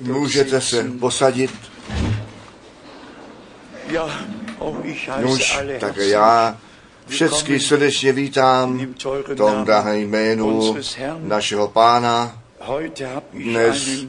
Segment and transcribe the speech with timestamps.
[0.00, 1.50] Můžete se posadit.
[5.20, 6.58] Nuž, tak já
[7.08, 8.94] všechny srdečně vítám
[9.26, 10.76] v tom drahém jménu
[11.20, 12.42] našeho pána.
[13.32, 14.06] Dnes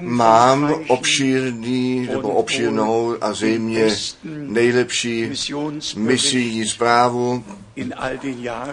[0.00, 3.96] Mám obšírný nebo obšírnou a zřejmě
[4.26, 5.30] nejlepší
[5.96, 7.44] misijní zprávu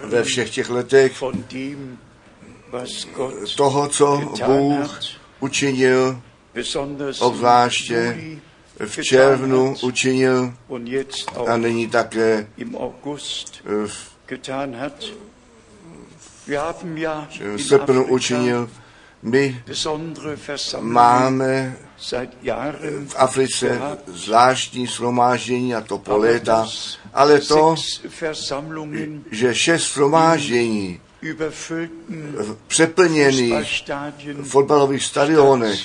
[0.04, 1.22] ve všech těch letech
[3.56, 5.00] toho, co Bůh
[5.40, 6.22] učinil,
[7.18, 8.18] obzvláště
[8.86, 10.54] v červnu učinil
[11.46, 12.46] a nyní také
[17.56, 18.70] v srpnu učinil.
[19.22, 19.62] My
[20.80, 21.76] máme
[23.06, 26.66] v Africe zvláštní shromáždění a to po léta,
[27.14, 27.74] ale to,
[29.30, 33.84] že šest shromáždění v přeplněných
[34.42, 35.80] fotbalových stadionech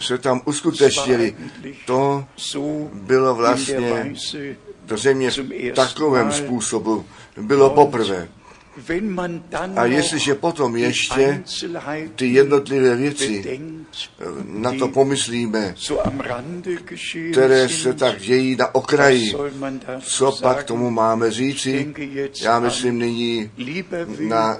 [0.00, 1.36] se tam uskutečnili,
[1.86, 2.24] to
[2.92, 4.14] bylo vlastně
[4.84, 7.04] do země v takovém způsobu.
[7.36, 8.28] Bylo poprvé.
[9.76, 11.42] A jestliže potom ještě
[12.16, 13.96] ty jednotlivé věci bedenkt,
[14.44, 15.74] na to pomyslíme,
[17.32, 19.34] které se tak dějí na okraji,
[20.00, 21.94] co pak tomu máme říci?
[22.42, 23.50] Já myslím nyní
[24.20, 24.58] na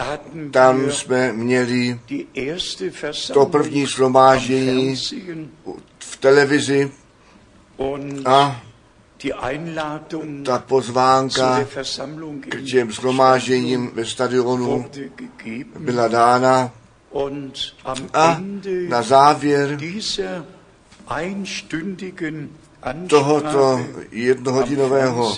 [0.00, 2.00] hatten tam jsme měli
[3.32, 5.48] to první Fernsehen.
[5.98, 6.90] v televizi.
[8.24, 8.62] A
[10.44, 11.66] ta pozvánka
[12.40, 14.86] k těm shromážděním ve stadionu
[15.78, 16.70] byla dána.
[18.14, 18.40] a
[18.88, 19.78] na závěr
[23.08, 25.36] tohoto jednohodinového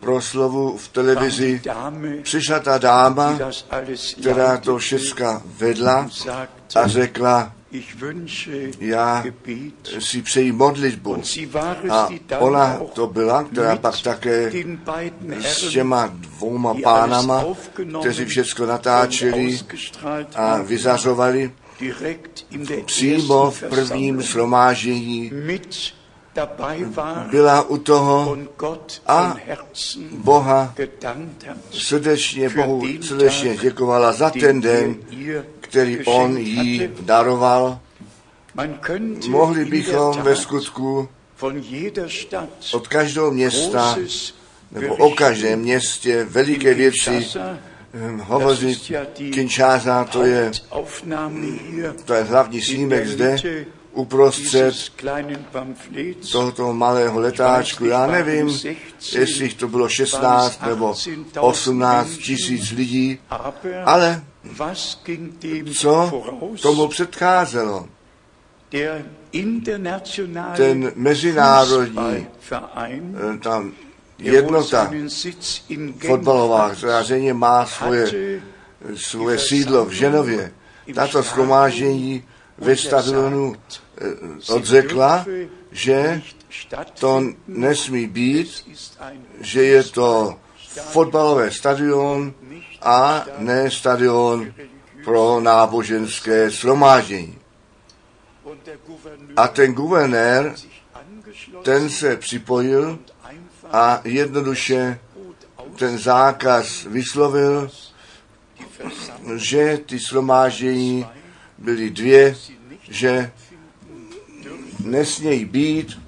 [0.00, 1.62] proslovu v televizi
[2.22, 3.38] přišla ta dáma,
[4.20, 6.08] která to všecka vedla
[6.74, 7.52] a řekla,
[8.80, 9.24] Já
[9.98, 11.22] si přeji modlitbu.
[11.90, 12.08] A
[12.38, 14.52] ona to byla, která pak také
[15.40, 17.44] s těma dvouma pánama,
[18.00, 19.58] kteří všecko und natáčeli
[20.34, 21.52] a vyzařovali,
[22.84, 25.32] přímo v prvním Versammlung
[27.30, 28.36] byla u toho
[29.06, 29.36] a
[30.10, 30.74] Boha
[31.70, 34.96] srdečně Bohu srdečně děkovala za ten den
[35.28, 37.80] er který on jí daroval.
[39.28, 41.08] Mohli bychom ve skutku
[42.72, 43.96] od každého města
[44.72, 47.26] nebo o každém městě veliké věci
[47.94, 48.92] hm, das hovořit.
[49.16, 50.50] Kinshasa, to je,
[52.04, 53.36] to je hlavní snímek zde,
[53.98, 54.74] uprostřed
[56.32, 57.84] tohoto malého letáčku.
[57.84, 58.58] Já nevím,
[59.12, 60.94] jestli to bylo 16 nebo
[61.40, 63.18] 18 tisíc lidí,
[63.84, 64.24] ale
[65.74, 66.22] co
[66.62, 67.88] tomu předcházelo?
[70.56, 73.72] Ten mezinárodní eh, tam
[74.18, 74.90] jednota
[76.06, 78.40] fotbalová, která zřejmě má svoje,
[78.94, 80.52] svoje sídlo v Ženově.
[80.94, 82.24] Tato schromáždění
[82.58, 85.26] ve stadionu eh, odřekla,
[85.72, 86.22] že
[87.00, 88.66] to nesmí být,
[89.40, 90.36] že je to
[90.68, 92.34] fotbalové stadion
[92.82, 94.52] a ne stadion
[95.04, 97.38] pro náboženské shromáždění.
[99.36, 100.54] A ten guvernér,
[101.62, 102.98] ten se připojil
[103.72, 104.98] a jednoduše
[105.76, 107.70] ten zákaz vyslovil,
[109.36, 111.06] že ty shromáždění
[111.58, 112.36] byly dvě,
[112.88, 113.32] že
[114.84, 115.98] nesmějí být.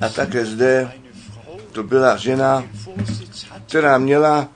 [0.00, 0.92] A také zde
[1.72, 2.64] to byla žena,
[3.66, 4.48] která měla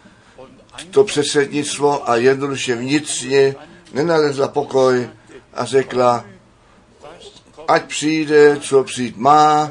[0.91, 3.55] to předsednictvo a jednoduše vnitřně
[3.93, 5.11] nenalezla pokoj
[5.55, 6.25] a řekla,
[7.69, 9.71] ať přijde, co přijít má,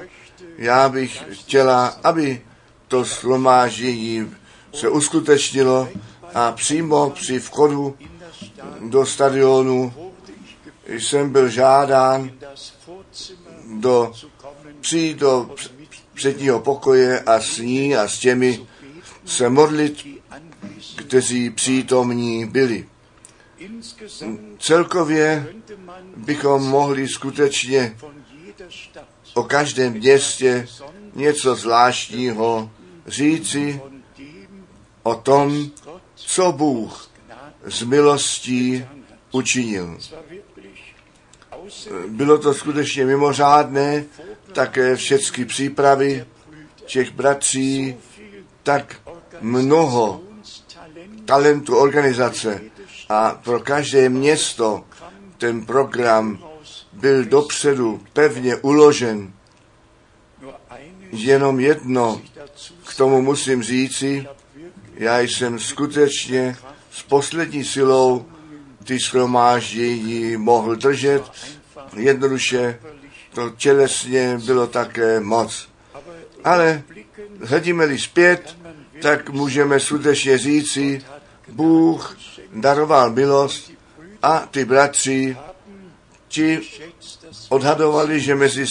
[0.57, 2.41] já bych chtěla, aby
[2.87, 4.35] to shromáždění
[4.73, 5.89] se uskutečnilo
[6.33, 7.95] a přímo při vchodu
[8.79, 9.93] do stadionu
[10.87, 12.31] jsem byl žádán
[13.79, 14.11] do,
[14.81, 15.49] přijít do
[16.13, 18.67] předního pokoje a s ní a s těmi
[19.25, 20.07] se modlit,
[20.95, 22.87] kteří přítomní byli.
[24.59, 25.53] Celkově
[26.17, 27.97] bychom mohli skutečně
[29.33, 30.67] o každém městě
[31.15, 32.71] něco zvláštního
[33.07, 33.81] říci
[35.03, 35.71] o tom,
[36.15, 37.08] co Bůh
[37.69, 38.85] z milostí
[39.31, 39.97] učinil.
[42.07, 44.05] Bylo to skutečně mimořádné,
[44.53, 46.25] také všechny přípravy
[46.85, 47.95] těch bratří,
[48.63, 48.95] tak
[49.41, 50.21] mnoho
[51.25, 52.61] talentu organizace
[53.09, 54.83] A pro každé město
[55.37, 56.39] ten program
[56.93, 59.33] byl dopředu pevně uložen.
[61.11, 62.21] Jenom jedno
[62.87, 64.27] k tomu musím říci,
[64.93, 66.57] já jsem skutečně
[66.91, 68.25] s poslední silou
[68.83, 71.23] ty schromáždění mohl držet.
[71.95, 72.79] Jednoduše
[73.33, 75.69] to tělesně bylo také moc.
[76.43, 76.83] Ale
[77.43, 78.57] hledíme-li zpět,
[79.01, 81.01] tak můžeme skutečně říci,
[81.47, 82.17] Bůh
[82.53, 83.71] daroval milost
[84.23, 85.37] a ty bratři,
[86.27, 86.61] ti
[87.49, 88.67] odhadovali, že mezi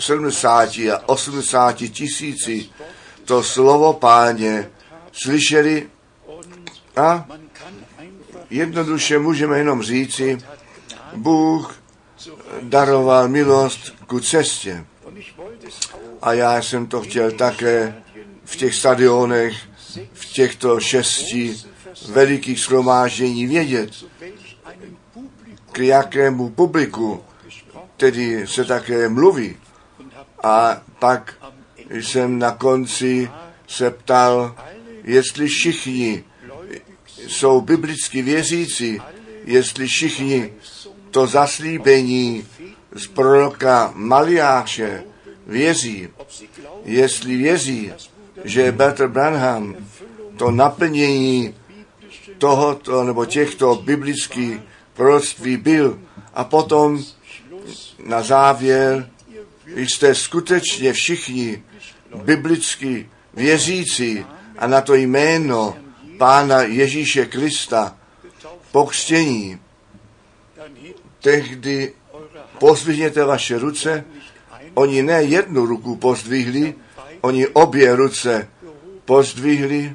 [0.00, 2.68] 70 a 80 tisíci
[3.24, 4.70] to slovo páně
[5.12, 5.90] slyšeli
[6.96, 7.28] a
[8.50, 10.38] jednoduše můžeme jenom říci,
[11.16, 11.74] Bůh
[12.62, 14.84] daroval milost ku cestě.
[16.22, 18.02] A já jsem to chtěl také
[18.44, 19.54] v těch stadionech,
[20.12, 21.56] v těchto šesti
[22.08, 23.90] velikých shromáždění vědět,
[25.72, 27.24] k jakému publiku
[27.96, 29.56] tedy se také mluví.
[30.42, 31.34] A pak
[31.90, 33.30] jsem na konci
[33.66, 34.56] se ptal,
[35.04, 36.24] jestli všichni
[37.28, 39.00] jsou biblicky věřící,
[39.44, 40.52] jestli všichni
[41.10, 42.44] to zaslíbení
[42.92, 45.04] z proroka Maliáše
[45.46, 46.08] věří,
[46.84, 47.92] jestli věří,
[48.44, 49.76] že Bertr Branham
[50.36, 51.54] to naplnění
[52.38, 54.60] tohoto nebo těchto biblických
[54.94, 55.98] proroctví byl
[56.34, 57.04] a potom
[58.06, 59.10] na závěr
[59.76, 61.62] jste skutečně všichni
[62.24, 64.26] biblicky věřící
[64.58, 65.76] a na to jméno
[66.18, 67.96] Pána Ježíše Krista
[68.72, 69.58] pokřtění,
[71.20, 71.94] tehdy
[72.58, 74.04] pozdvihněte vaše ruce.
[74.74, 76.74] Oni ne jednu ruku pozdvihli,
[77.20, 78.48] oni obě ruce
[79.04, 79.94] pozdvihli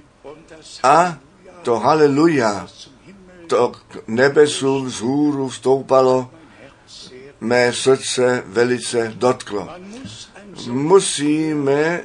[0.84, 1.18] a
[1.62, 2.68] to haleluja,
[3.48, 6.32] to k nebesům z hůru vstoupalo,
[7.42, 9.70] mé srdce velice dotklo.
[10.68, 12.02] Musíme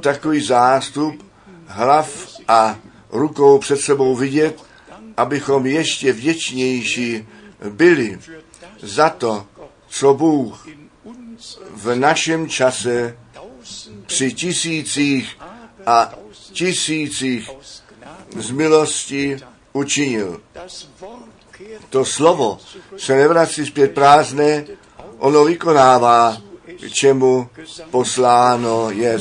[0.00, 1.24] takový zástup
[1.66, 2.76] hlav a
[3.10, 4.64] rukou před sebou vidět,
[5.16, 7.28] abychom ještě vděčnější
[7.70, 8.18] byli
[8.82, 9.46] za to,
[9.88, 10.68] co Bůh
[11.74, 13.18] v našem čase
[14.06, 15.38] při tisících
[15.86, 16.14] a
[16.52, 17.50] tisících
[18.36, 19.36] z milosti
[19.72, 20.40] učinil.
[21.90, 22.58] To slovo
[22.96, 24.64] se nevrací zpět prázdné,
[25.18, 26.36] ono vykonává,
[26.92, 27.48] čemu
[27.90, 29.18] posláno je.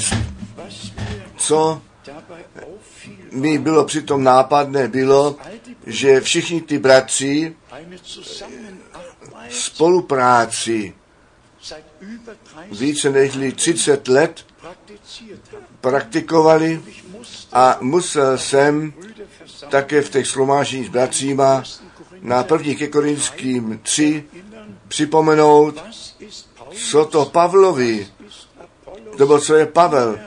[1.37, 1.81] Co
[3.37, 5.35] mi bylo přitom nápadné, bylo,
[5.85, 7.55] že všichni ty bratři
[9.49, 10.93] spolupráci
[12.71, 14.45] více než 30 let
[15.81, 16.81] praktikovali
[17.53, 18.93] a musel jsem
[19.69, 21.63] také v těch slomážení s bratříma
[22.21, 24.23] na první ke Korinským 3
[24.87, 25.83] připomenout,
[26.89, 28.07] co to Pavlovi,
[29.19, 30.19] nebo co je Pavel,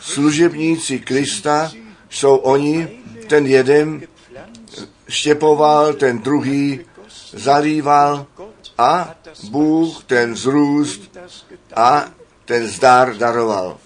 [0.00, 1.70] služebníci Krista,
[2.10, 2.88] jsou oni,
[3.26, 4.02] ten jeden
[5.08, 6.80] štěpoval, ten druhý
[7.32, 8.26] zalíval
[8.78, 9.14] a
[9.50, 11.18] Bůh ten zrůst
[11.76, 12.04] a
[12.44, 13.78] ten zdar daroval.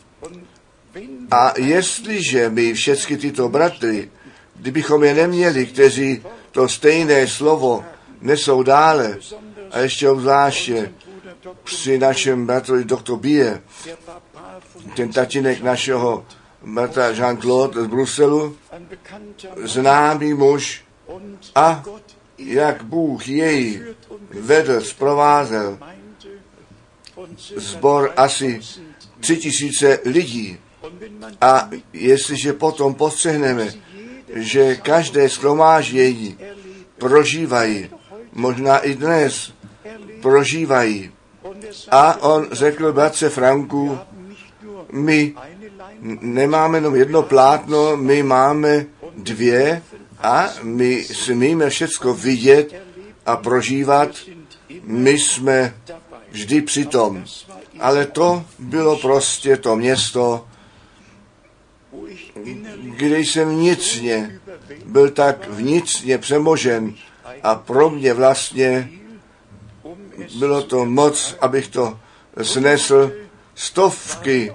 [1.31, 4.11] A jestliže my všechny tyto bratry,
[4.57, 7.85] kdybychom je neměli, kteří to stejné slovo
[8.21, 9.19] nesou dále,
[9.71, 10.93] a ještě obzvláště
[11.64, 13.62] při našem bratrovi doktor Bie,
[14.97, 16.26] ten tatínek našeho
[16.64, 18.57] bratra Jean-Claude z Bruselu,
[19.64, 20.85] známý muž
[21.54, 21.85] a
[22.38, 23.83] jak Bůh jej
[24.31, 25.78] vedl, zprovázel
[27.57, 28.61] zbor asi
[29.21, 30.59] tři tisíce lidí.
[31.40, 33.69] A jestliže potom postřehneme,
[34.35, 36.38] že každé schromáždění
[36.99, 37.90] prožívají,
[38.33, 39.52] možná i dnes
[40.23, 41.11] prožívají.
[41.90, 43.99] A on řekl bratře Franku,
[44.92, 45.35] my
[46.21, 49.82] nemáme jenom jedno plátno, my máme dvě
[50.18, 52.75] a my smíme všecko vidět
[53.26, 54.11] a prožívat.
[54.82, 55.75] My jsme
[56.30, 57.25] vždy přitom.
[57.80, 60.47] Ale to bylo prostě to město,
[62.85, 64.40] kde jsem vnitřně
[64.85, 66.94] byl tak vnitřně přemožen
[67.42, 68.90] a pro mě vlastně
[70.38, 71.99] bylo to moc, abych to
[72.42, 73.12] snesl.
[73.54, 74.52] Stovky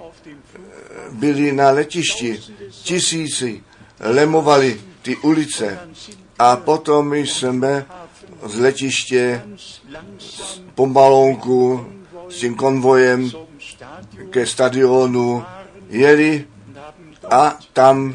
[1.12, 2.40] byly na letišti,
[2.82, 3.62] tisíci
[4.00, 5.78] lemovali ty ulice.
[6.38, 7.86] A potom jsme
[8.42, 9.42] z letiště
[10.74, 11.86] pomalonku
[12.28, 13.30] s tím konvojem
[14.30, 15.44] ke stadionu
[15.90, 16.46] jeli.
[17.30, 18.14] A tam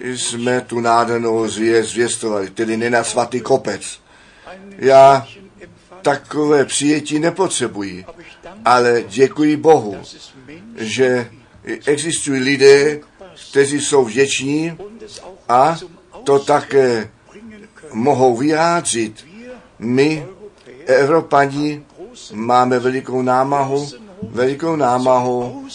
[0.00, 4.00] jsme tu nádhernou zvěst zvěstovali, tedy ne na svatý kopec,
[4.78, 5.26] Já
[6.02, 8.04] takové přijetí nepotřebuji,
[8.64, 9.96] ale děkuji Bohu,
[10.76, 11.30] že
[11.64, 13.00] existují lidé,
[13.50, 14.78] kteří jsou vděční
[15.48, 15.78] a
[16.24, 17.10] to také
[17.92, 19.26] mohou vyjádřit.
[19.78, 20.26] My,
[20.86, 21.84] Evropani,
[22.32, 23.88] máme velikou námahu,
[24.22, 25.66] velikou námahu,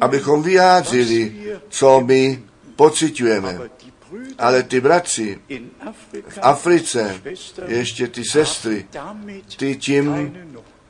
[0.00, 1.32] abychom vyjádřili,
[1.68, 2.42] co my
[2.76, 3.58] pocitujeme.
[4.38, 5.38] Ale ty bratři
[6.28, 7.20] v Africe,
[7.66, 8.86] ještě ty sestry,
[9.56, 10.36] ty tím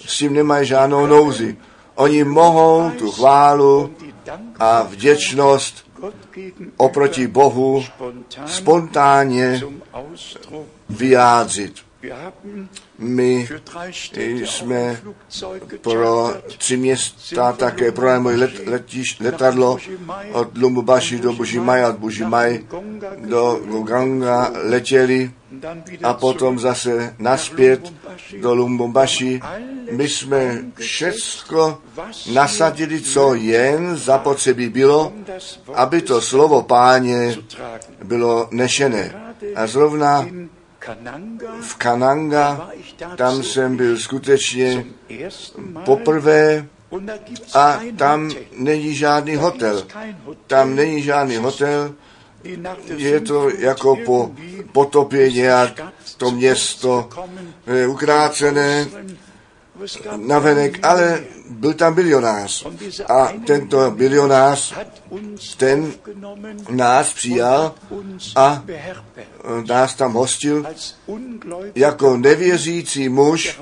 [0.07, 1.57] s tím nemají žádnou nouzi.
[2.01, 3.95] Oni mohou tu chválu
[4.59, 5.87] a vděčnost
[6.77, 7.85] oproti Bohu
[8.47, 9.63] spontánně
[10.89, 11.90] vyjádřit.
[12.99, 13.49] My
[14.45, 15.01] jsme
[15.81, 19.79] pro tři města také pro moje let, letiš, letadlo
[20.33, 22.65] od Lumbubashi do Bužimaj, od Bužimaj
[23.17, 25.31] do Ganga letěli
[26.03, 27.93] a potom zase naspět
[28.41, 29.41] do Lumbumbashi.
[29.91, 31.79] My jsme všecko
[32.33, 35.13] nasadili, co jen zapotřebí bylo,
[35.75, 37.37] aby to slovo páně
[38.05, 39.35] bylo nešené.
[39.55, 40.27] A zrovna
[41.61, 42.71] v Kananga,
[43.17, 44.85] tam jsem byl skutečně
[45.85, 46.67] poprvé
[47.55, 49.87] a tam není žádný hotel.
[50.47, 51.95] Tam není žádný hotel,
[52.97, 54.31] je to jako po
[54.73, 55.81] potopě nějak
[56.17, 57.09] to město
[57.89, 58.87] ukrácené
[60.17, 62.67] navenek, ale byl tam bilionář.
[63.09, 64.75] A tento bilionář,
[65.57, 65.93] ten
[66.71, 67.75] nás přijal
[68.37, 68.65] a
[69.69, 70.67] nás tam hostil
[71.75, 73.61] jako nevěřící muž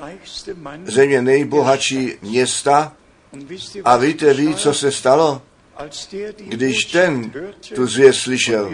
[0.85, 2.93] země nejbohatší města.
[3.85, 5.41] A víte, ví, co se stalo?
[6.37, 7.31] Když ten
[7.75, 8.73] tu zvěst slyšel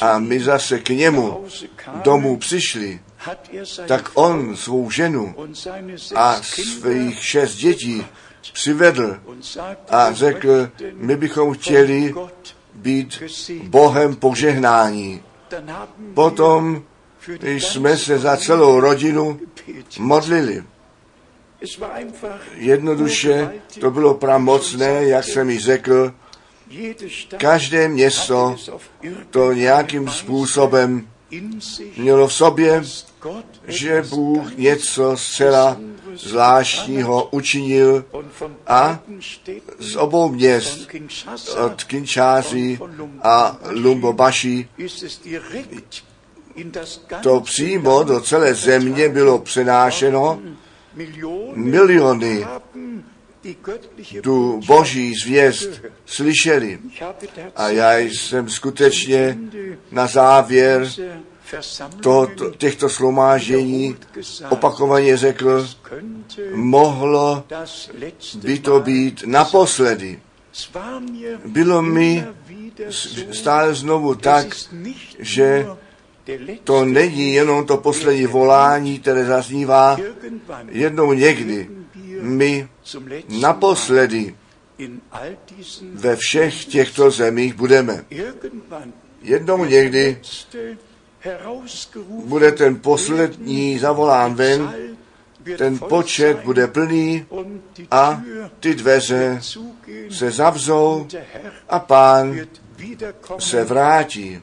[0.00, 1.44] a my zase k němu
[2.02, 3.00] domů přišli,
[3.86, 5.34] tak on svou ženu
[6.14, 8.06] a svých šest dětí
[8.52, 9.20] přivedl
[9.88, 12.14] a řekl, my bychom chtěli
[12.74, 13.22] být
[13.62, 15.22] Bohem požehnání.
[16.14, 16.82] Potom
[17.42, 19.40] jsme se za celou rodinu
[19.98, 20.64] modlili.
[22.54, 26.14] Jednoduše to bylo pramocné, jak jsem mi řekl,
[27.36, 28.56] každé město
[29.30, 31.08] to nějakým způsobem
[31.96, 32.82] mělo v sobě,
[33.68, 35.76] že Bůh něco zcela
[36.14, 38.04] zvláštního učinil
[38.66, 39.00] a
[39.78, 40.88] z obou měst,
[41.64, 42.78] od Kinshásy
[43.22, 44.68] a Lumbobashi,
[47.22, 50.40] to přímo do celé země bylo přenášeno.
[51.54, 52.46] Miliony
[54.22, 56.78] tu boží zvěst slyšeli.
[57.56, 59.38] A já jsem skutečně
[59.90, 60.88] na závěr
[62.00, 63.96] to, to, těchto slomážení
[64.50, 65.68] opakovaně řekl,
[66.54, 67.44] mohlo
[68.34, 70.20] by to být naposledy.
[71.44, 72.24] Bylo mi
[73.32, 74.46] stále znovu tak,
[75.18, 75.66] že
[76.64, 79.96] to není jenom to poslední volání, které zaznívá
[80.68, 81.81] jednou někdy.
[82.22, 82.68] My
[83.40, 84.34] naposledy
[85.92, 88.04] ve všech těchto zemích budeme.
[89.22, 90.20] Jednou někdy
[92.24, 94.74] bude ten poslední zavolán ven,
[95.58, 97.26] ten počet bude plný
[97.90, 98.22] a
[98.60, 99.40] ty dveře
[100.10, 101.06] se zavřou
[101.68, 102.36] a pán
[103.38, 104.40] se vrátí,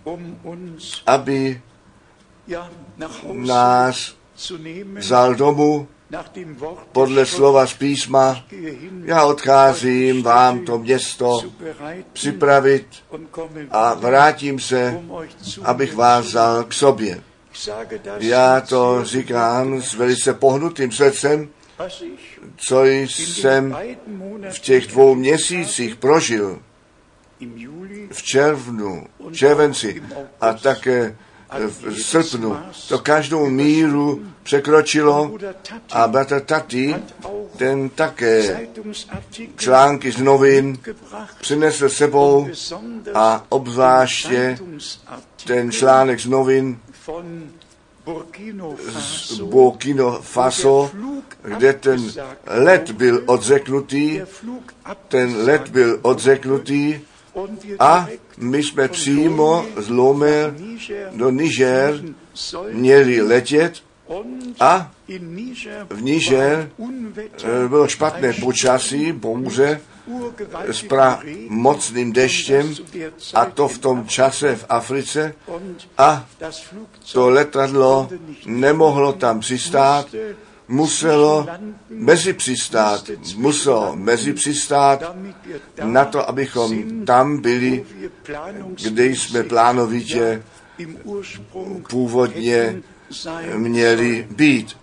[1.05, 1.61] aby
[3.33, 4.15] nás
[4.97, 5.87] vzal domů
[6.91, 8.45] podle slova z písma,
[9.05, 11.41] já odcházím vám to město
[12.13, 12.87] připravit
[13.71, 15.01] a vrátím se,
[15.63, 17.21] abych vás vzal k sobě.
[18.19, 21.49] Já to říkám s velice pohnutým srdcem,
[22.57, 23.77] co jsem
[24.49, 26.59] v těch dvou měsících prožil
[28.11, 30.03] v červnu, červenci
[30.41, 31.17] a také
[31.57, 32.57] v srpnu.
[32.89, 35.31] To každou míru překročilo
[35.91, 36.95] a bratr Tati,
[37.57, 38.67] ten také
[39.57, 40.77] články z novin
[41.41, 42.47] přinesl sebou
[43.13, 44.57] a obzvláště
[45.45, 46.79] ten článek z novin
[48.99, 50.91] z Burkina Faso,
[51.41, 52.11] kde ten
[52.47, 54.21] let byl odřeknutý,
[55.07, 56.99] ten let byl odřeknutý
[57.79, 58.07] a
[58.39, 60.53] my jsme přímo z Lomé
[61.11, 62.03] do Niger
[62.71, 63.73] měli letět
[64.59, 64.91] a
[65.89, 66.71] v Niger
[67.67, 69.81] bylo špatné počasí, bouře
[70.71, 70.85] s
[71.49, 72.75] mocným deštěm
[73.33, 75.33] a to v tom čase v Africe
[75.97, 76.25] a
[77.13, 78.09] to letadlo
[78.45, 80.07] nemohlo tam přistát,
[80.69, 81.47] muselo
[81.89, 85.15] mezi přistát, muselo mezi přistát
[85.83, 87.85] na to, abychom tam byli,
[88.83, 90.43] kde jsme plánovitě
[91.89, 92.81] původně
[93.55, 94.77] měli být.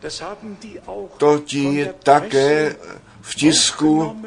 [1.16, 2.76] To ti také
[3.20, 4.22] v tisku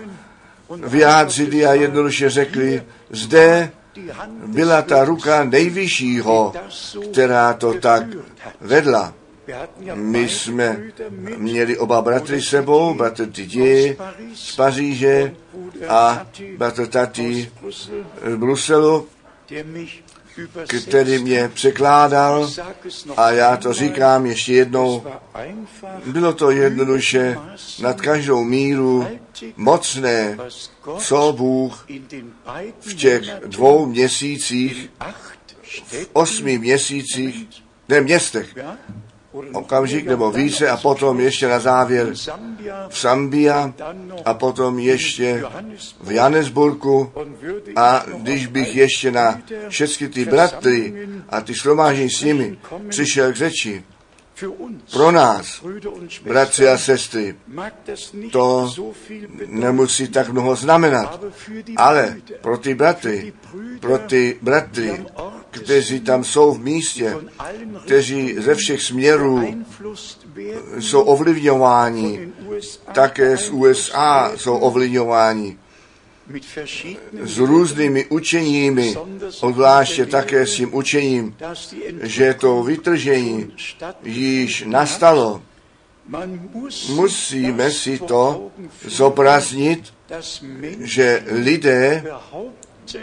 [0.69, 3.71] vyjádřili a jednoduše řekli, zde
[4.45, 6.53] byla ta ruka nejvyššího,
[7.11, 8.03] která to tak
[8.61, 9.13] vedla.
[9.95, 10.83] My jsme
[11.37, 13.95] měli oba bratry sebou, bratr Didier
[14.35, 15.35] z Paříže
[15.87, 16.27] a
[16.57, 17.89] bratr Tati z
[18.37, 19.07] Bruselu,
[20.87, 22.49] který mě překládal
[23.17, 25.03] a já to říkám ještě jednou,
[26.05, 27.37] bylo to jednoduše
[27.81, 29.07] nad každou míru
[29.57, 30.37] mocné,
[30.97, 31.87] co Bůh
[32.79, 34.89] v těch dvou měsících,
[35.85, 37.47] v osmi měsících,
[37.89, 38.55] ne městech,
[39.53, 42.13] okamžik nebo více a potom ještě na závěr
[42.89, 43.73] v Sambia
[44.25, 45.43] a potom ještě
[46.01, 47.11] v Johannesburgu.
[47.75, 52.57] A když bych ještě na všechny ty bratry a ty slomážení s nimi
[52.89, 53.83] přišel k řeči,
[54.93, 55.63] pro nás,
[56.23, 57.35] bratři a sestry,
[58.31, 58.73] to
[59.47, 61.23] nemusí tak mnoho znamenat,
[61.77, 63.33] ale pro ty bratry,
[63.79, 65.05] pro ty bratry,
[65.49, 67.17] kteří tam jsou v místě,
[67.85, 69.63] kteří ze všech směrů
[70.79, 72.29] jsou ovlivňováni,
[72.93, 75.57] také z USA jsou ovlivňováni
[77.21, 78.95] s různými učeními,
[79.41, 81.35] obzvláště také s tím učením,
[82.01, 83.53] že to vytržení
[84.03, 85.41] již nastalo.
[86.89, 88.51] Musíme si to
[88.85, 89.93] zobraznit,
[90.79, 92.03] že lidé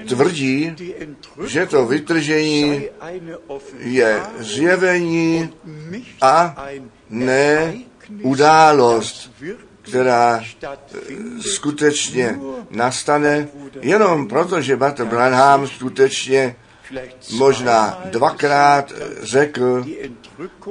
[0.09, 0.77] tvrdí,
[1.47, 2.83] že to vytržení
[3.79, 5.53] je zjevení
[6.21, 6.67] a
[7.11, 7.75] ne
[8.23, 9.31] událost,
[9.89, 10.41] která
[11.41, 12.39] skutečně
[12.71, 13.49] nastane
[13.81, 16.57] jenom proto, že Bratr Branham skutečně
[17.31, 19.85] možná dvakrát řekl,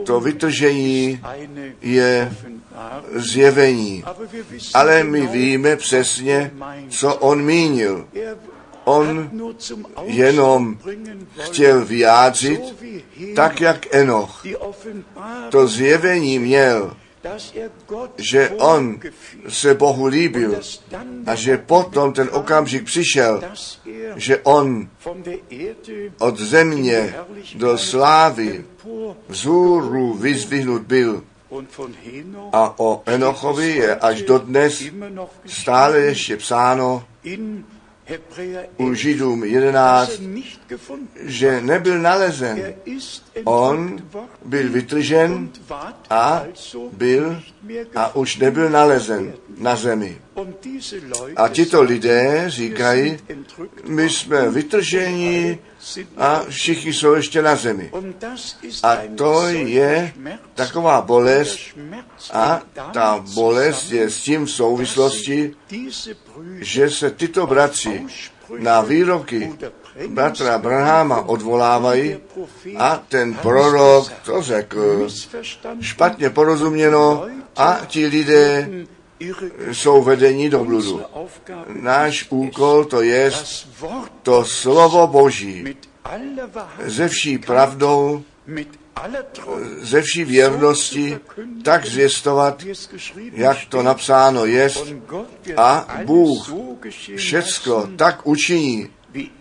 [0.06, 1.22] to vytržení
[1.82, 2.34] je
[3.16, 4.04] zjevení.
[4.74, 6.52] Ale my víme přesně,
[6.90, 8.08] co on mínil.
[8.84, 9.30] On
[10.04, 10.78] jenom
[11.40, 12.62] chtěl vyjádřit,
[13.36, 14.44] tak jak Enoch
[15.50, 16.98] to zjevení měl,
[18.18, 19.00] že on
[19.50, 20.60] se Bohu líbil
[21.26, 23.42] a že potom ten okamžik přišel,
[24.16, 24.90] že on
[26.20, 27.16] od země
[27.56, 28.66] do slávy
[29.30, 31.24] vzhůru vyzvihnut byl.
[32.52, 34.84] A o Enochovi je až dodnes
[35.46, 37.04] stále ještě psáno
[38.78, 40.22] u Židům 11,
[41.20, 42.74] že nebyl nalezen.
[43.44, 43.98] On
[44.46, 45.50] byl vytržen
[46.10, 46.44] a
[46.92, 47.42] byl
[47.96, 50.22] a už nebyl nalezen na zemi.
[51.36, 53.18] A tito lidé říkají,
[53.88, 55.60] my jsme vytrženi
[56.18, 57.92] a všichni jsou ještě na zemi.
[58.84, 60.14] A to je
[60.54, 61.60] taková bolest
[62.34, 62.62] a
[62.94, 65.56] ta bolest je s tím v souvislosti,
[66.60, 68.06] že se tyto bratři
[68.60, 69.54] na výroky
[70.08, 72.18] bratra Branhama odvolávají
[72.78, 75.08] a ten prorok to řekl
[75.82, 78.70] špatně porozuměno a ti lidé
[79.72, 81.02] jsou vedení do bludu.
[81.68, 83.32] Náš úkol to je
[84.24, 85.76] to slovo Boží
[86.86, 88.24] ze vší pravdou,
[89.82, 91.18] ze vší věrnosti
[91.64, 92.64] tak zvěstovat,
[93.32, 94.70] jak to napsáno je,
[95.58, 96.54] a Bůh
[97.16, 98.90] všecko tak učiní,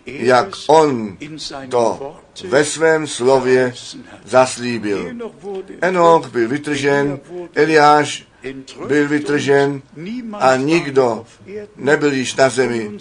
[0.05, 1.17] jak On
[1.69, 2.15] to
[2.47, 3.73] ve svém slově
[4.25, 5.13] zaslíbil.
[5.81, 7.19] Enoch byl vytržen,
[7.55, 8.27] Eliáš
[8.87, 9.81] byl vytržen
[10.33, 11.25] a nikdo
[11.75, 12.91] nebyl již na zemi.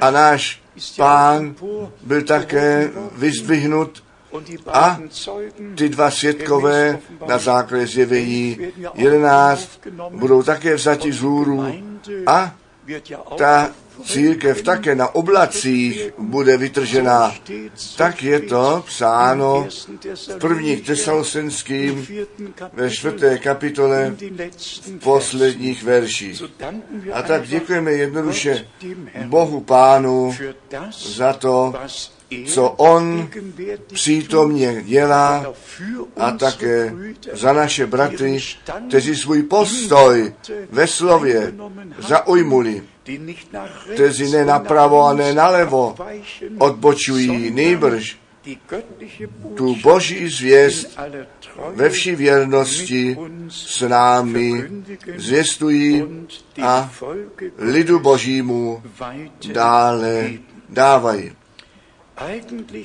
[0.00, 0.62] A náš
[0.96, 1.54] pán
[2.02, 4.04] byl také vyzdvihnut
[4.66, 4.98] a
[5.74, 8.58] ty dva světkové na základě zjevení
[8.94, 11.64] 11 budou také vzati vzhůru
[12.26, 12.54] a
[13.36, 13.70] ta
[14.04, 17.34] církev také na oblacích bude vytržená.
[17.96, 19.68] Tak je to psáno
[20.14, 22.06] v prvních tesalosenským
[22.72, 24.16] ve čtvrté kapitole
[25.02, 26.42] posledních verších.
[27.12, 28.66] A tak děkujeme jednoduše
[29.26, 30.36] Bohu Pánu
[30.98, 31.74] za to,
[32.46, 33.28] co on
[33.92, 35.54] přítomně dělá
[36.16, 36.94] a také
[37.32, 38.38] za naše bratry,
[38.88, 40.34] kteří svůj postoj
[40.70, 41.52] ve slově
[41.98, 42.82] zaujmuli,
[43.94, 45.94] kteří ne napravo a ne nalevo
[46.58, 48.16] odbočují, nejbrž
[49.54, 50.98] tu boží zvěst
[51.74, 53.16] ve vší věrnosti
[53.48, 54.64] s námi
[55.16, 56.04] zvěstují
[56.62, 56.92] a
[57.58, 58.82] lidu božímu
[59.52, 60.30] dále
[60.68, 61.32] dávají.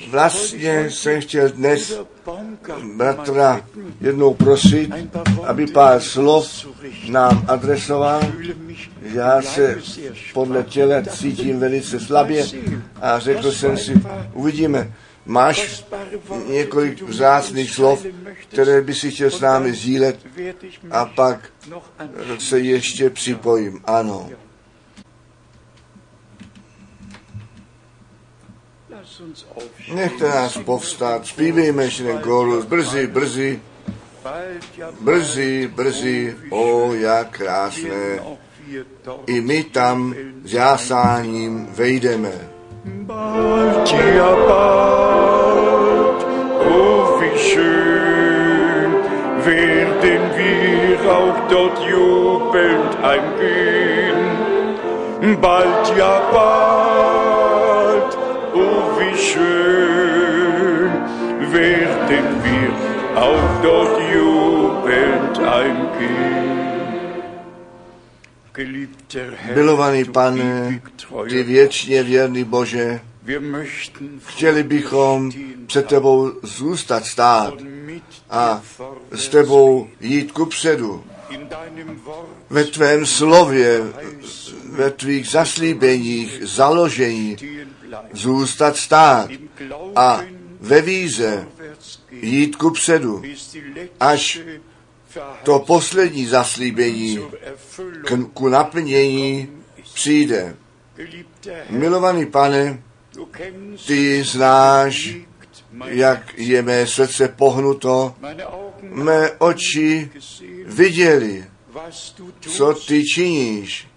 [0.10, 2.00] Vlastně jsem chtěl dnes
[2.96, 3.62] bratra
[4.02, 4.92] jednou prosit,
[5.44, 6.68] aby pár slov
[7.10, 8.22] nám adresoval.
[9.02, 9.78] Já se
[10.34, 12.46] podle těle cítím velice slabě
[13.02, 14.02] a řekl jsem si,
[14.34, 14.94] uvidíme,
[15.26, 15.86] máš
[16.48, 18.06] několik vzácných slov,
[18.50, 20.20] které by si chtěl s námi sdílet
[20.92, 21.50] a pak
[22.40, 23.82] se ještě připojím.
[23.86, 24.30] Ano.
[29.94, 32.22] Nechte nás povstat, zpívejme ještě ten
[32.68, 33.60] brzy, brzy,
[35.02, 38.20] brzy, brzy, o jak krásné.
[39.28, 42.32] I my tam s jásáním vejdeme.
[42.88, 46.20] Bald, ja bald,
[46.60, 48.92] oh wie schön,
[49.44, 54.22] werden wir auch dort jubelnd eingehen.
[55.42, 57.27] Bald, ja bald,
[59.18, 60.92] schön,
[61.52, 62.70] werden wir
[63.16, 66.48] auch dort jubelnd eingehen.
[69.56, 70.82] Milovaný pane,
[71.30, 73.00] ty věčně věrný Bože,
[74.26, 75.32] chtěli bychom
[75.68, 77.54] před tebou zůstat stát
[78.30, 78.62] a
[79.12, 81.04] s tebou jít ku předu.
[82.50, 83.82] Ve tvém slově,
[84.72, 87.38] ve tvých zaslíbeních, založení,
[88.12, 89.30] zůstat stát
[89.96, 90.22] a
[90.60, 91.48] ve víze
[92.12, 93.24] jít ku předu,
[94.00, 94.40] až
[95.44, 97.20] to poslední zaslíbení
[98.06, 99.50] k, ku naplnění
[99.94, 100.56] přijde.
[101.70, 102.84] Milovaný pane,
[103.88, 105.16] ty znáš,
[105.86, 108.16] jak je mé srdce pohnuto,
[108.82, 110.12] mé oči
[110.66, 111.46] viděli,
[112.40, 113.88] co ty činíš.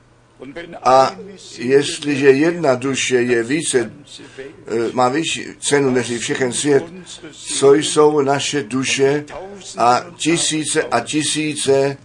[0.82, 1.16] A
[1.58, 3.92] jestliže jedna duše je více,
[4.92, 6.84] má vyšší cenu než všechen svět,
[7.30, 9.24] co jsou naše duše
[9.76, 11.96] a tisíce a tisíce,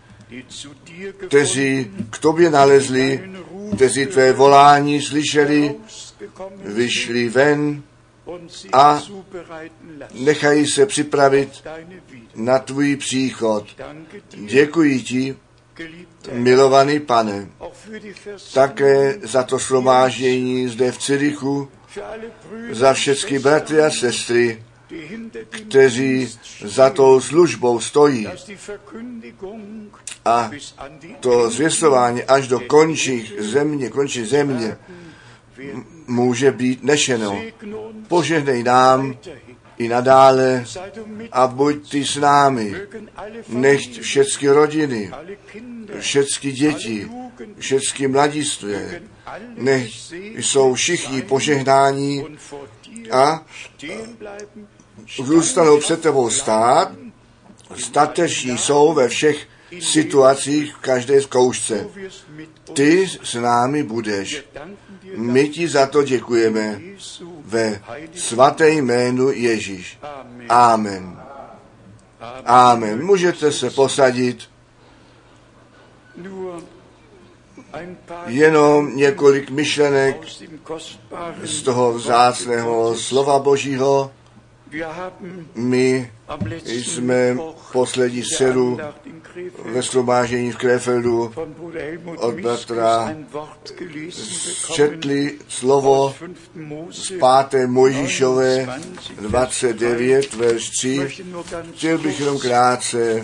[1.27, 3.29] kteří k tobě nalezli,
[3.75, 5.75] kteří tvé volání slyšeli,
[6.63, 7.83] vyšli ven
[8.73, 9.03] a
[10.13, 11.63] nechají se připravit
[12.35, 13.67] na tvůj příchod.
[14.35, 15.35] Děkuji ti,
[16.31, 17.49] milovaný pane,
[18.53, 21.69] také za to slomáždění zde v Cirichu,
[22.71, 24.63] za všechny bratry a sestry,
[25.49, 28.27] kteří za tou službou stojí.
[30.25, 30.51] A
[31.19, 34.77] to zvěstování až do končí země, končí země
[36.07, 37.41] může být nešeno.
[38.07, 39.17] Požehnej nám
[39.77, 40.65] i nadále
[41.31, 42.75] a buď ty s námi.
[43.47, 45.11] Nechť všechny rodiny,
[45.99, 47.09] všechny děti,
[47.59, 49.01] všechny mladistvé,
[49.55, 49.89] nech
[50.35, 52.25] jsou všichni požehnání
[53.11, 53.45] a
[55.23, 56.91] zůstanou před tebou stát,
[57.77, 59.47] stateční jsou ve všech
[59.79, 61.87] situacích v každé zkoušce.
[62.73, 64.45] Ty s námi budeš.
[65.15, 66.81] My ti za to děkujeme
[67.45, 67.81] ve
[68.15, 69.99] svaté jménu Ježíš.
[70.49, 71.21] Amen.
[72.45, 73.05] Amen.
[73.05, 74.39] Můžete se posadit.
[78.25, 80.21] Jenom několik myšlenek
[81.43, 84.11] z toho vzácného slova Božího.
[85.55, 86.11] My
[86.65, 87.37] jsme
[87.71, 88.77] poslední středu
[89.65, 91.33] ve shromáždění v Krefeldu
[92.17, 93.15] od bratra
[94.73, 96.15] četli slovo
[96.91, 98.79] z páté Mojžíšové
[99.21, 101.07] 29, verš 3.
[101.75, 103.23] Chtěl bych jenom krátce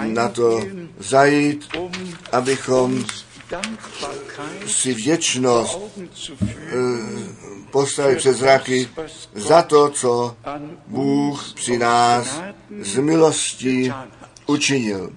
[0.00, 0.60] na to
[0.98, 1.68] zajít,
[2.32, 3.04] abychom
[4.66, 5.80] si vděčnost
[7.76, 8.88] postavit před zraky
[9.34, 10.36] za to, co
[10.86, 12.42] Bůh při nás
[12.80, 13.92] z milosti
[14.46, 15.12] učinil.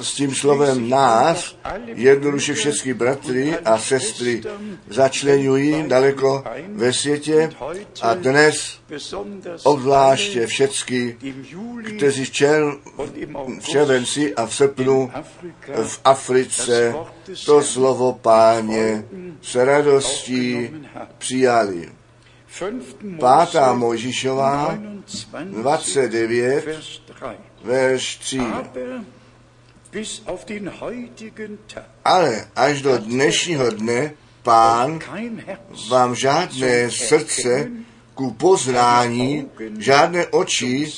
[0.00, 1.56] S tím slovem nás
[1.86, 4.42] jednoduše všechny bratry a sestry
[4.88, 7.50] začlenují daleko ve světě
[8.02, 8.78] a dnes
[9.62, 11.16] obzvláště všechny,
[11.96, 12.62] kteří v, čer,
[13.60, 15.10] v červenci a v srpnu
[15.82, 16.94] v Africe
[17.46, 19.04] to slovo páně
[19.42, 20.70] s radostí
[21.18, 21.88] přijali.
[23.20, 24.78] Pátá Mojžišová
[25.44, 26.64] 29,
[27.64, 28.40] verš 3.
[32.04, 34.98] Ale až do dnešního dne pán
[35.90, 37.70] vám žádné srdce
[38.14, 40.92] ku poznání, žádné oči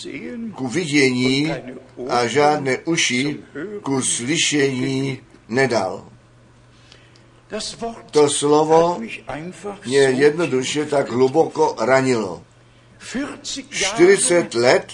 [0.54, 1.52] ku vidění
[2.08, 3.40] a žádné uši
[3.82, 6.08] ku slyšení nedal.
[8.10, 9.00] To slovo
[9.86, 12.42] mě jednoduše tak hluboko ranilo.
[13.70, 14.92] 40 let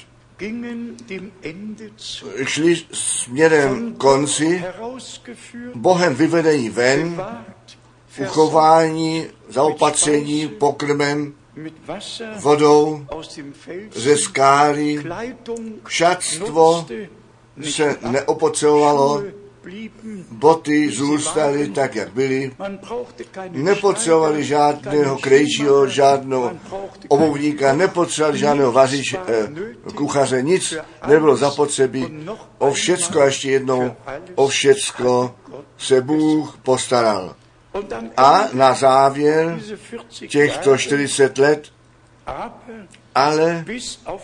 [2.44, 4.64] šli směrem konci,
[5.74, 7.22] Bohem vyvedení ven,
[8.20, 11.35] uchování, zaopatření, pokrmem,
[12.40, 13.07] vodou
[13.94, 15.05] ze skály,
[15.88, 16.87] šatstvo
[17.70, 19.22] se neopotřebovalo,
[20.31, 22.51] boty zůstaly tak, jak byly.
[23.51, 26.53] Nepotřebovali žádného krejčího, žádného
[27.09, 29.48] obuvníka, nepotřebovali žádného vařič, eh,
[29.94, 30.75] kuchaře, nic
[31.07, 32.27] nebylo zapotřebí.
[32.59, 33.92] O všecko a ještě jednou,
[34.35, 35.35] o všecko
[35.79, 37.35] se Bůh postaral.
[38.16, 39.61] A na závěr
[40.29, 41.68] těchto 40 let,
[43.14, 43.64] ale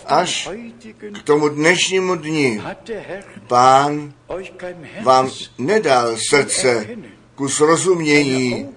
[0.07, 0.49] až
[1.13, 2.63] k tomu dnešnímu dni
[3.47, 4.13] pán
[5.03, 6.87] vám nedal srdce
[7.35, 8.69] ku srozumění,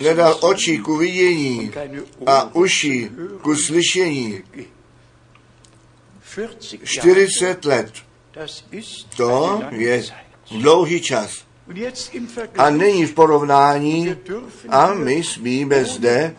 [0.00, 1.72] nedal oči ku vidění
[2.26, 3.10] a uši
[3.42, 4.42] ku slyšení.
[6.84, 7.92] 40 let.
[9.16, 10.04] To je
[10.50, 11.44] dlouhý čas.
[12.58, 14.16] A nyní v porovnání,
[14.68, 16.36] a my smíme zde,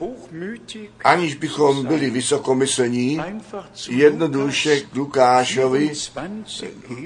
[1.04, 3.22] aniž bychom byli vysokomyslní,
[3.89, 5.91] jednoduše k Lukášovi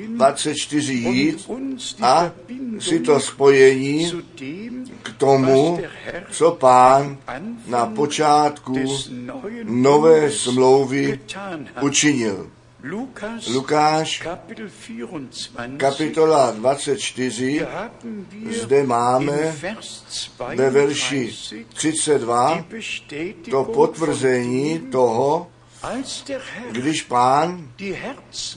[0.08, 1.52] 24 jít
[2.02, 2.32] a
[2.80, 4.12] si to spojení
[5.04, 5.80] k tomu,
[6.32, 7.18] co pán
[7.68, 8.80] na počátku
[9.64, 11.20] nové smlouvy
[11.82, 12.52] učinil.
[13.48, 14.24] Lukáš,
[15.78, 17.68] kapitola 24,
[18.62, 19.56] zde máme
[20.56, 21.34] ve verši
[21.74, 22.66] 32
[23.52, 25.48] to potvrzení toho,
[26.72, 27.72] když pán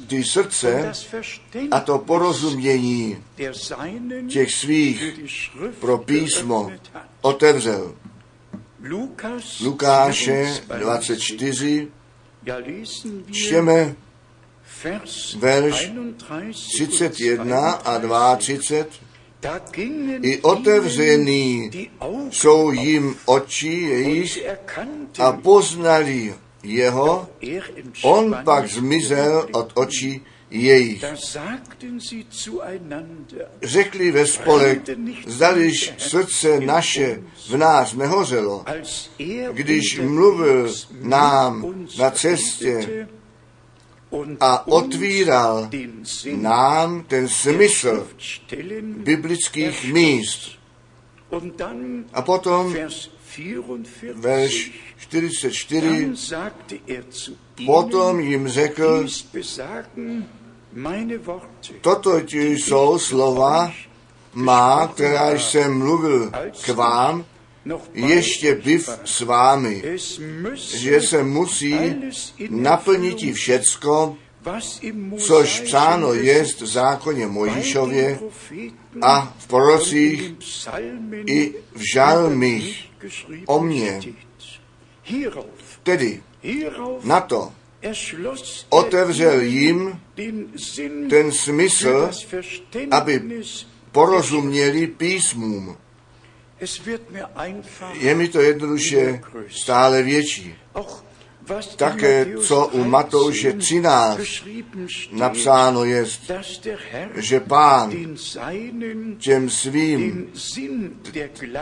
[0.07, 0.93] ty srdce
[1.71, 3.25] a to porozumění
[4.29, 5.21] těch svých
[5.81, 6.73] pro písmo
[7.21, 7.95] otevřel.
[9.61, 11.89] Lukáše 24
[13.31, 13.97] čteme
[15.39, 15.93] verš
[16.75, 19.01] 31 a 32,
[20.23, 21.71] i otevřený
[22.31, 24.39] jsou jim oči jejich
[25.19, 27.29] a poznali jeho,
[28.03, 31.05] on pak zmizel od očí jejich.
[33.63, 34.83] Řekli ve spolek,
[35.27, 38.65] zdališ srdce naše v nás nehořelo,
[39.53, 43.07] když mluvil nám na cestě
[44.41, 45.71] a otvíral
[46.35, 48.09] nám ten smysl
[48.83, 50.61] biblických míst.
[52.13, 52.77] A potom
[54.15, 56.13] verš 44,
[57.67, 59.07] potom jim řekl,
[61.81, 63.73] toto jsou slova
[64.35, 66.31] má, která jsem mluvil
[66.65, 67.25] k vám,
[67.95, 69.83] ještě byv s vámi,
[70.55, 71.75] že se musí
[72.51, 74.17] naplnit všecko,
[75.19, 78.19] což psáno jest v zákoně Mojišově
[79.03, 80.35] a v prorocích
[81.27, 82.91] i v žalmích
[83.47, 84.01] o mně.
[85.83, 86.23] Tedy
[87.05, 87.53] na to
[88.69, 90.01] otevřel jim
[91.11, 92.11] ten smysl,
[92.91, 93.43] aby
[93.93, 95.77] porozuměli písmům.
[97.93, 100.55] Je mi to jednoduše stále větší.
[101.77, 104.21] Také, co u Matouše 13
[105.13, 106.05] napsáno je,
[107.15, 107.93] že pán
[109.19, 110.33] těm svým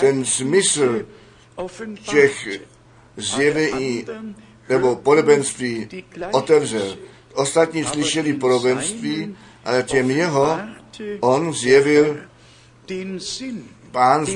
[0.01, 1.07] ten smysl
[2.11, 2.49] těch
[3.17, 4.07] zjevení
[4.69, 5.89] nebo podobenství
[6.33, 6.97] otevřel.
[7.35, 10.61] Ostatní slyšeli podobenství, ale těm jeho
[11.21, 12.17] on zjevil
[13.91, 14.27] pán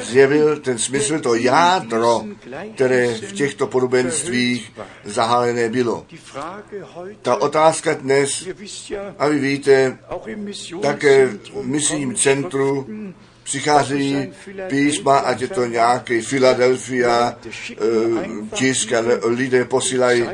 [0.00, 2.24] zjevil ten smysl, to jádro,
[2.74, 4.72] které v těchto podobenstvích
[5.04, 6.06] zahálené bylo.
[7.22, 8.48] Ta otázka dnes,
[9.18, 9.98] a vy víte,
[10.82, 12.86] také v misijním centru
[13.42, 14.32] přichází
[14.68, 17.36] písma, ať je to nějaký Philadelphia,
[17.70, 17.76] eh,
[18.54, 18.92] tisk,
[19.24, 20.24] lidé posílají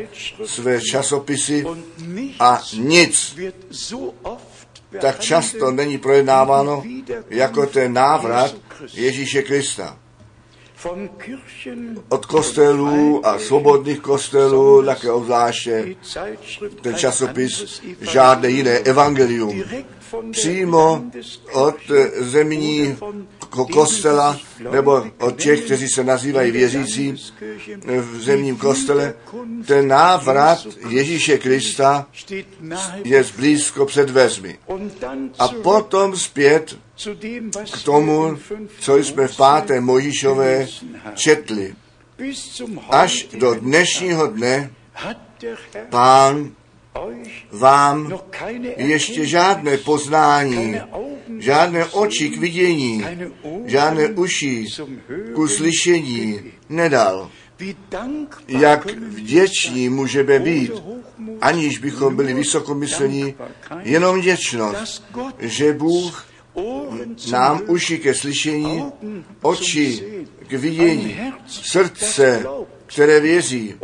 [0.44, 1.64] své časopisy
[2.40, 3.36] a nic
[5.00, 6.82] tak často není projednáváno
[7.30, 8.54] jako ten návrat
[8.94, 9.98] Ježíše Krista.
[12.08, 15.96] od kostelů a svobodných kostelů, také obzvláště
[16.80, 19.62] ten časopis žádné jiné evangelium.
[20.30, 21.04] Přímo
[21.52, 21.76] od
[22.18, 22.96] zemní
[23.72, 24.38] kostela
[24.72, 27.14] nebo od těch, kteří se nazývají věřící
[27.86, 29.14] v zemním kostele,
[29.66, 32.06] ten návrat Ježíše Krista
[33.04, 34.58] je blízko před vezmi.
[35.38, 36.78] A potom zpět
[37.72, 38.38] k tomu,
[38.80, 40.66] co jsme v páté Mojišové
[41.14, 41.74] četli.
[42.90, 44.70] Až do dnešního dne
[45.90, 46.50] pán
[47.52, 48.18] vám
[48.76, 50.76] ještě žádné poznání,
[51.38, 53.04] žádné oči k vidění,
[53.64, 54.66] žádné uši
[55.34, 57.30] ku slyšení nedal.
[58.48, 60.72] Jak vděční můžeme být,
[61.40, 63.34] aniž bychom byli vysokomyslení,
[63.82, 65.04] jenom vděčnost,
[65.38, 66.26] že Bůh
[67.30, 68.84] nám uši ke slyšení,
[69.42, 70.02] oči
[70.48, 72.46] k vidění, srdce,
[72.86, 73.74] které věří.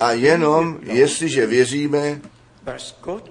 [0.00, 2.20] A jenom jestliže věříme,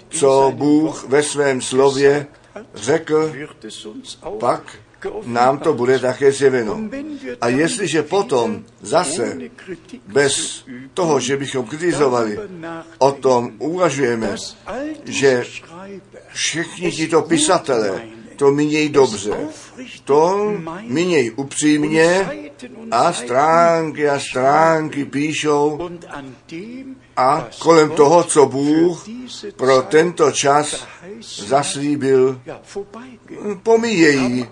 [0.10, 2.28] co Bůh ve svém slově
[2.76, 3.34] řekl,
[4.40, 4.78] pak
[5.26, 6.80] nám to bude také zjeveno.
[7.42, 9.38] A jestliže potom zase
[10.08, 12.40] bez toho, že bychom kritizovali,
[12.98, 14.36] o tom uvažujeme,
[15.06, 15.44] že
[16.34, 18.02] všichni tito pisatelé
[18.36, 19.32] to mínějí dobře,
[20.04, 22.30] to mínějí upřímně
[22.92, 25.90] a stránky a stránky píšou
[27.18, 29.08] a kolem toho, co Bůh
[29.56, 30.88] pro tento čas
[31.48, 32.42] zaslíbil,
[33.64, 34.48] pomíjejí.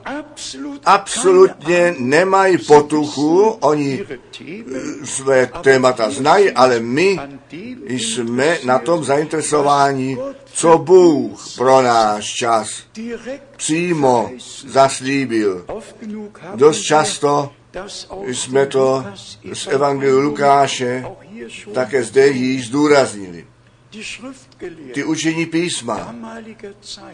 [0.85, 4.05] Absolutně nemají potuchu, oni
[5.03, 7.19] své témata znají, ale my
[7.87, 10.17] jsme na tom zainteresováni,
[10.53, 12.69] co Bůh pro náš čas
[13.57, 14.31] přímo
[14.67, 15.10] zaslíbil.
[16.55, 17.51] Dost často
[18.25, 19.05] jsme to
[19.53, 21.05] z Evangeliu Lukáše
[21.73, 23.45] také zde již zdůraznili.
[24.93, 26.15] Ty učení písma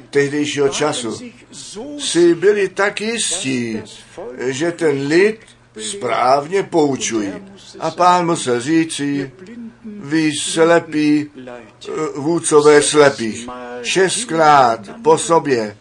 [0.10, 1.20] tehdejšího času
[2.00, 3.82] si byli tak jistí,
[4.38, 5.40] že ten lid
[5.82, 7.34] správně poučují.
[7.80, 9.32] A pán musel říci,
[9.86, 11.32] vy slepí
[12.16, 13.50] vůdcové slepých.
[13.82, 15.78] Šestkrát po sobě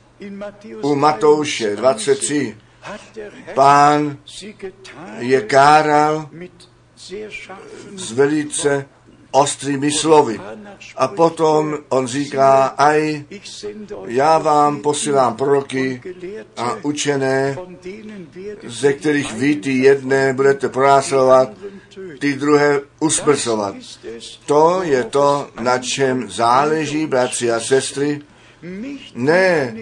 [0.83, 2.57] u Matouše 23
[3.55, 4.19] pán
[5.19, 6.29] je káral
[7.97, 8.87] s velice
[9.31, 10.41] ostrými slovy.
[10.97, 13.25] A potom on říká, aj,
[14.07, 16.03] já vám posílám proroky
[16.57, 17.57] a učené,
[18.65, 21.51] ze kterých vy ty jedné budete pronásledovat,
[22.19, 23.75] ty druhé usmrcovat.
[24.47, 28.21] To je to, na čem záleží, bratři a sestry,
[29.15, 29.75] ne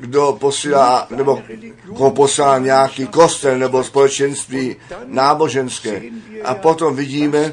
[0.00, 1.42] kdo posílá, nebo
[1.88, 4.76] ho posílá nějaký kostel nebo společenství
[5.06, 6.02] náboženské.
[6.44, 7.52] A potom vidíme,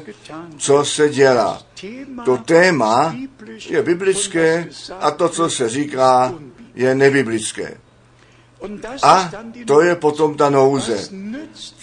[0.56, 1.62] co se dělá.
[2.24, 3.16] To téma
[3.68, 4.68] je biblické
[5.00, 6.34] a to, co se říká,
[6.74, 7.76] je nebiblické.
[9.02, 9.30] A
[9.66, 11.08] to je potom ta nouze.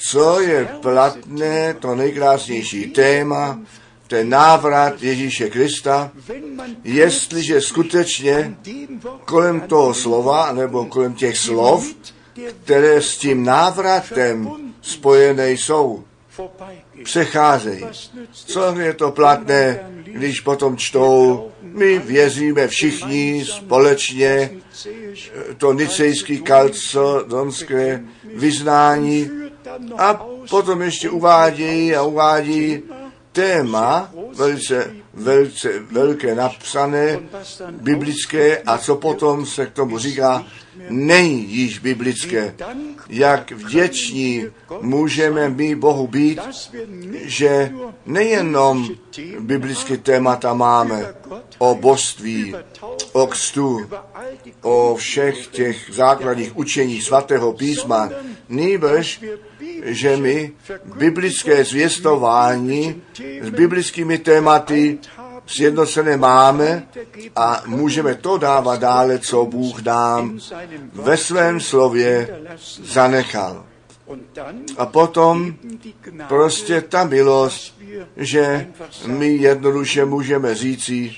[0.10, 3.60] Co je platné, to nejkrásnější téma,
[4.08, 6.12] ten návrat Ježíše Krista,
[6.84, 8.58] jestliže skutečně
[9.26, 11.96] kolem toho slova, nebo kolem těch slov,
[12.64, 14.50] které s tím návratem
[14.82, 16.04] spojené jsou,
[17.04, 17.86] přecházejí.
[18.32, 24.52] Co je to platné, když potom čtou, my věříme všichni společně
[25.58, 28.04] to nicejský kalcodonské
[28.36, 29.30] vyznání
[29.98, 32.84] a potom ještě uvádějí a uvádí
[33.38, 37.20] téma, velice, velice velké napsané,
[37.70, 40.46] biblické a co potom se k tomu říká,
[40.90, 42.56] není již biblické.
[43.10, 44.46] Jak vděční
[44.82, 46.40] můžeme my Bohu být,
[47.22, 47.72] že
[48.06, 48.90] nejenom
[49.40, 51.14] biblické témata máme
[51.58, 52.56] o božství,
[53.14, 53.86] o kstu,
[54.62, 58.10] o všech těch základních učení svatého písma,
[58.50, 59.22] nýbrž,
[59.84, 60.52] že my
[60.98, 63.02] biblické zvěstování
[63.42, 65.00] s biblickými tématy
[65.48, 66.88] sjednocené máme
[67.36, 70.40] a můžeme to dávat dále, co Bůh nám
[70.94, 72.40] ve svém slově
[72.84, 73.66] zanechal.
[74.78, 75.56] A potom
[76.28, 77.82] prostě ta milost,
[78.18, 78.68] že
[79.06, 81.18] my jednoduše můžeme říci,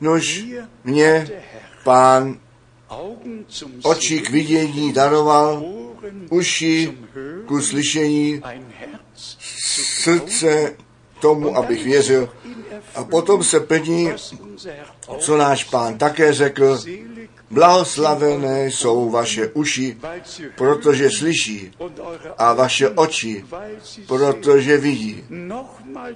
[0.00, 0.44] nož
[0.84, 1.28] mě
[1.84, 2.38] pán
[3.82, 5.64] oči k vidění daroval,
[6.30, 6.98] uši
[7.46, 8.42] ku slyšení,
[10.02, 10.76] srdce
[11.20, 12.28] tomu, abych věřil.
[12.94, 14.12] A potom se plní,
[15.18, 16.78] co náš pán také řekl,
[17.50, 19.96] Blahoslavené jsou vaše uši,
[20.56, 21.70] protože slyší,
[22.38, 23.44] a vaše oči,
[24.06, 25.24] protože vidí.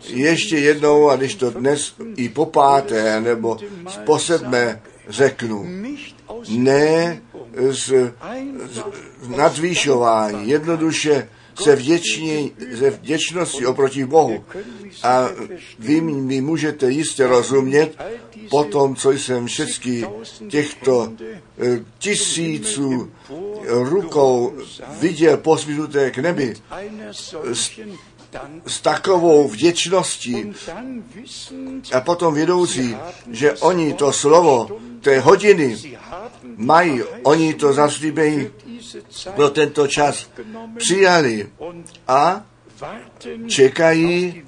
[0.04, 3.56] Ještě jednou, a když to dnes i po páté, nebo
[4.04, 5.66] po sedmé řeknu,
[6.48, 7.22] ne
[7.58, 8.12] z,
[9.22, 11.28] z nadvýšování, jednoduše
[11.62, 14.44] se vděční, ze vděčnosti oproti Bohu.
[15.02, 15.28] A
[15.78, 17.98] vy mi můžete jistě rozumět
[18.50, 20.04] po tom, co jsem všechny
[20.48, 21.12] těchto
[21.58, 23.10] eh, tisíců
[23.68, 24.52] rukou
[25.00, 26.54] viděl posvínuté k nebi
[27.52, 27.80] s,
[28.66, 30.52] s takovou vděčností
[31.92, 32.96] a potom vědoucí,
[33.30, 35.76] že oni to slovo té hodiny
[36.56, 38.50] mají, oni to zaslíbení
[39.34, 40.30] pro tento čas
[40.76, 41.48] přijali
[42.08, 42.46] a
[43.46, 44.42] čekají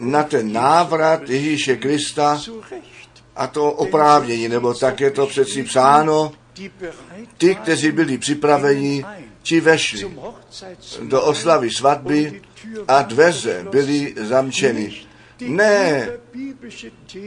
[0.00, 2.40] na ten návrat Ježíše Krista
[3.36, 6.32] a to oprávnění, nebo tak je to přeci psáno,
[7.38, 9.04] ty, kteří byli připraveni,
[9.42, 10.10] ti vešli
[11.02, 12.42] do oslavy svatby
[12.88, 14.92] a dveře byly zamčeny.
[15.40, 16.08] Ne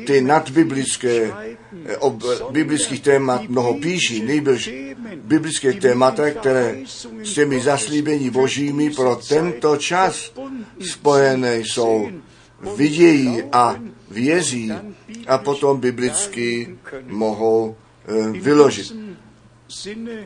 [0.06, 1.32] ty nadbiblické,
[2.00, 2.20] o
[2.52, 4.70] biblických témat mnoho píší, nejbrž
[5.16, 6.78] biblické témata, které
[7.24, 10.34] s těmi zaslíbení božími pro tento čas
[10.92, 12.10] spojené jsou,
[12.76, 13.76] vidějí a
[14.12, 14.72] věří
[15.28, 16.76] a potom biblicky
[17.08, 17.76] mohou
[18.32, 19.09] vyložit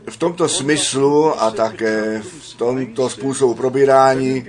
[0.10, 4.46] v tomto smyslu a také v tomto způsobu probírání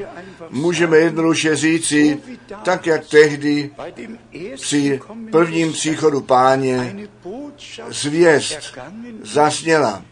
[0.50, 2.20] můžeme jednoduše říci,
[2.62, 3.70] tak jak tehdy
[4.54, 6.96] při prvním příchodu páně
[7.88, 8.78] zvěst
[9.22, 10.02] zasněla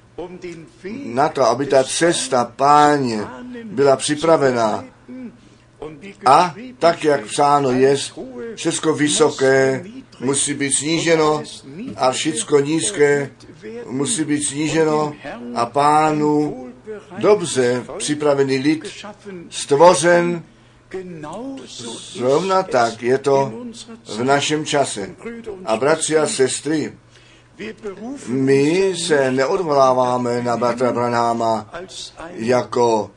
[1.04, 3.24] na to, aby ta cesta páně
[3.64, 4.84] byla připravená
[6.26, 7.96] a tak, jak psáno je,
[8.54, 9.84] všechno vysoké
[10.20, 11.42] musí být sníženo
[11.96, 13.30] a všechno nízké
[13.86, 15.14] musí být sníženo
[15.54, 16.56] a pánu
[17.18, 19.04] dobře připravený lid
[19.50, 20.42] stvořen
[22.12, 23.52] Zrovna tak je to
[24.16, 25.14] v našem čase.
[25.64, 26.92] A bratři a sestry,
[28.28, 31.70] my se neodvoláváme na bratra Branháma
[32.30, 33.10] jako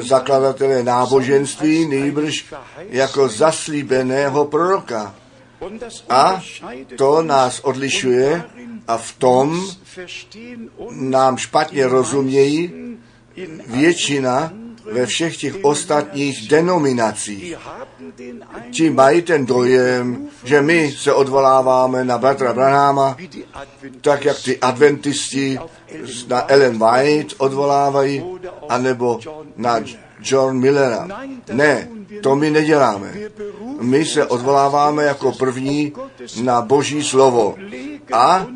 [0.00, 2.54] zakladatele náboženství, nejbrž
[2.88, 5.14] jako zaslíbeného proroka.
[6.08, 6.42] A
[6.96, 8.44] to nás odlišuje
[8.88, 9.70] a v tom
[10.90, 12.72] nám špatně rozumějí
[13.66, 14.52] většina
[14.92, 17.56] ve všech těch ostatních denominacích.
[18.70, 23.16] Ti mají ten dojem, že my se odvoláváme na bratra Branhama,
[24.00, 25.58] tak jak ty adventisti
[26.28, 28.24] na Ellen White odvolávají,
[28.68, 29.20] anebo
[29.56, 29.80] na
[30.22, 31.08] John Millera.
[31.52, 31.88] Ne,
[32.22, 33.12] to my neděláme.
[33.80, 35.92] My se odvoláváme jako první
[36.42, 37.56] na Boží slovo
[38.12, 38.46] a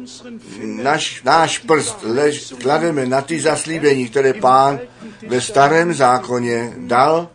[0.65, 4.81] naš, náš prst lež, klademe na ty zaslíbení, které pán
[5.29, 7.29] ve starém zákoně dal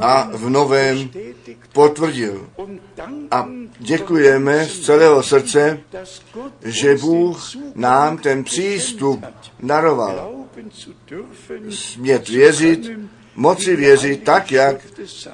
[0.00, 1.10] a v novém
[1.72, 2.46] potvrdil.
[3.30, 3.48] A
[3.78, 5.80] děkujeme z celého srdce,
[6.64, 7.40] že Bůh
[7.74, 9.24] nám ten přístup
[9.62, 10.30] daroval.
[11.70, 12.90] Smět věřit
[13.38, 14.76] moci věřit tak, jak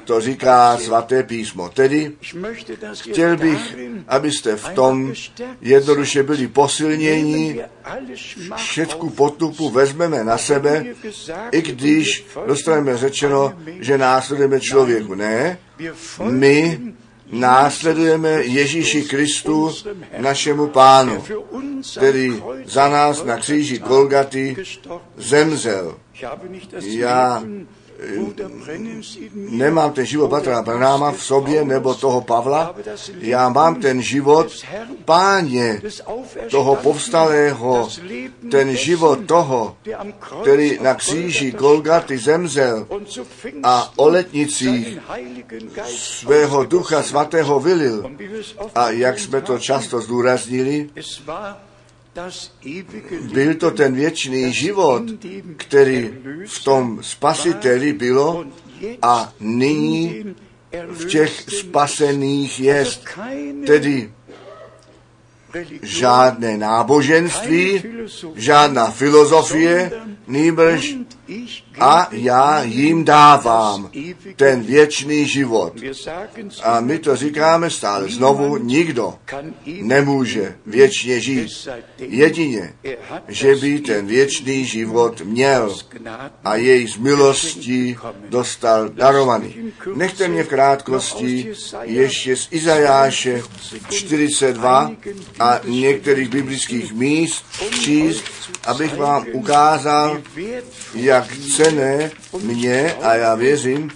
[0.05, 1.69] to říká svaté písmo.
[1.69, 2.13] Tedy
[3.01, 3.77] chtěl bych,
[4.09, 5.13] abyste v tom
[5.61, 7.61] jednoduše byli posilnění,
[8.57, 10.85] všetku potupu vezmeme na sebe,
[11.53, 15.15] i když dostaneme řečeno, že následujeme člověku.
[15.15, 15.59] Ne,
[16.31, 16.81] my
[17.33, 19.73] následujeme Ježíši Kristu,
[20.19, 21.25] našemu pánu,
[21.99, 24.57] který za nás na kříži Golgaty
[25.17, 25.97] zemřel.
[26.81, 27.43] Já
[29.35, 32.75] nemám ten život Patra Branáma v sobě nebo toho Pavla,
[33.19, 34.47] já mám ten život
[35.05, 35.83] páně,
[36.51, 37.89] toho povstalého,
[38.51, 39.77] ten život toho,
[40.43, 42.87] který na kříži Golgaty zemřel
[43.63, 44.99] a o letnicích
[45.87, 48.11] svého ducha svatého vylil.
[48.75, 50.91] A jak jsme to často zdůraznili,
[53.33, 55.03] byl to ten věčný život,
[55.57, 56.11] který
[56.47, 58.45] v tom spasiteli bylo
[59.03, 60.25] a nyní
[60.89, 63.09] v těch spasených jest.
[63.67, 64.13] Tedy
[65.83, 67.83] žádné náboženství,
[68.35, 69.93] žádná filozofie,
[70.27, 70.97] nýbrž
[71.81, 73.91] a já jim dávám
[74.37, 75.73] ten věčný život.
[76.63, 79.15] A my to říkáme stále znovu, nikdo
[79.83, 81.69] nemůže věčně žít.
[81.99, 82.75] Jedině,
[83.29, 85.77] že by ten věčný život měl
[86.45, 87.97] a jej z milostí
[88.29, 89.73] dostal darovaný.
[89.95, 91.53] Nechte mě v krátkosti
[91.83, 93.43] ještě z Izajáše
[93.91, 94.91] 42
[95.41, 97.45] a některých biblických míst
[97.81, 98.25] číst,
[98.67, 100.23] abych vám ukázal,
[100.95, 101.14] jak
[101.57, 102.11] cené
[102.43, 103.91] mě, a já věřím,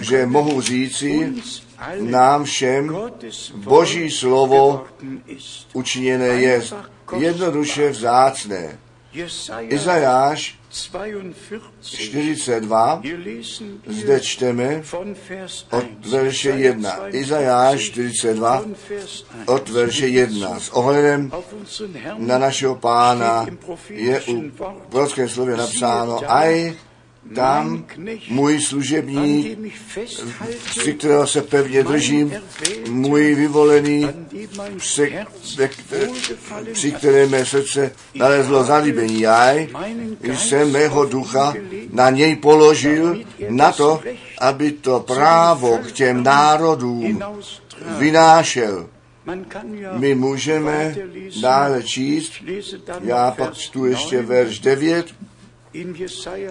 [0.00, 1.32] že mohu říci,
[2.00, 2.96] nám všem
[3.54, 4.84] Boží slovo
[5.72, 6.62] učiněné je
[7.16, 8.78] jednoduše vzácné.
[9.68, 13.02] Izajáš 42,
[13.86, 14.82] zde čteme
[15.70, 16.90] od verše 1.
[17.10, 18.64] Izajáš 42
[19.46, 20.60] od verše 1.
[20.60, 21.32] S ohledem
[22.16, 23.46] na našeho pána
[23.88, 24.50] je u
[24.90, 26.72] prorockém slově napsáno, aj
[27.34, 27.84] tam
[28.28, 29.58] můj služebník,
[30.64, 32.34] při kterého se pevně držím,
[32.90, 34.08] můj vyvolený,
[34.76, 35.18] při,
[36.72, 39.20] při které mé srdce nalezlo zalíbení.
[39.20, 39.54] Já
[40.26, 41.54] jsem mého ducha
[41.92, 43.18] na něj položil
[43.48, 44.00] na to,
[44.38, 47.22] aby to právo k těm národům
[47.98, 48.88] vynášel.
[49.92, 50.96] My můžeme
[51.42, 52.32] dále číst,
[53.00, 55.06] já pak čtu ještě verš 9,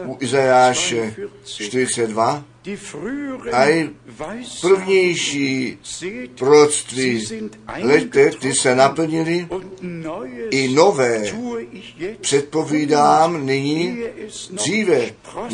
[0.07, 1.11] u Izajáše
[1.45, 2.41] 42,
[3.51, 3.91] a
[4.61, 5.77] prvnější
[6.37, 7.27] proroctví
[7.81, 9.47] lete, ty se naplnili,
[10.49, 11.23] i nové
[12.21, 13.97] předpovídám nyní,
[14.51, 15.01] dříve,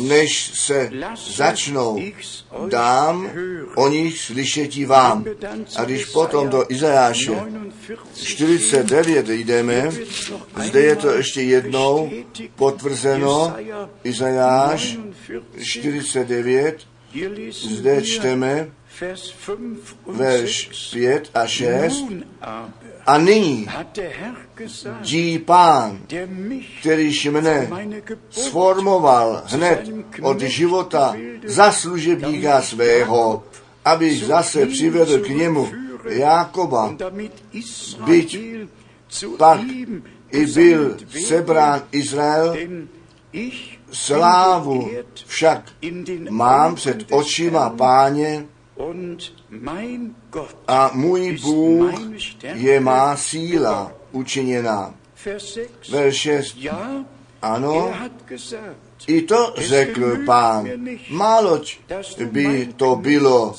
[0.02, 0.90] než se
[1.34, 2.02] začnou,
[2.68, 3.30] dám
[3.76, 5.24] o nich slyšetí vám.
[5.76, 7.32] A když potom do Izajáše
[8.14, 9.90] 49 jdeme,
[10.64, 12.10] zde je to ještě jednou
[12.56, 13.56] potvrzeno,
[14.04, 14.98] Izajáš
[15.62, 16.95] 49,
[17.50, 18.68] zde čteme
[20.06, 22.04] verš 5 a 6.
[23.06, 23.68] A nyní
[25.00, 26.00] dí pán,
[26.80, 27.70] kterýž mne
[28.30, 29.90] sformoval hned
[30.22, 33.44] od života za služebníka svého,
[33.84, 35.70] abych zase přivedl k němu
[36.08, 36.96] Jákoba,
[38.04, 38.38] byť
[39.36, 39.60] pak
[40.30, 40.96] i byl
[41.26, 42.56] sebrán Izrael,
[43.96, 44.90] slávu
[45.26, 45.72] však
[46.30, 48.46] mám před očima páně
[50.68, 51.92] a můj Bůh
[52.54, 54.94] je má síla učiněná.
[55.90, 56.58] Verš 6.
[57.42, 57.92] Ano,
[59.06, 60.68] i to řekl pán.
[61.10, 61.80] Máloč
[62.24, 63.54] by to bylo,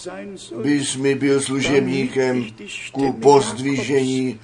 [0.61, 2.45] bys mi byl služebníkem
[2.91, 4.39] ku pozdvížení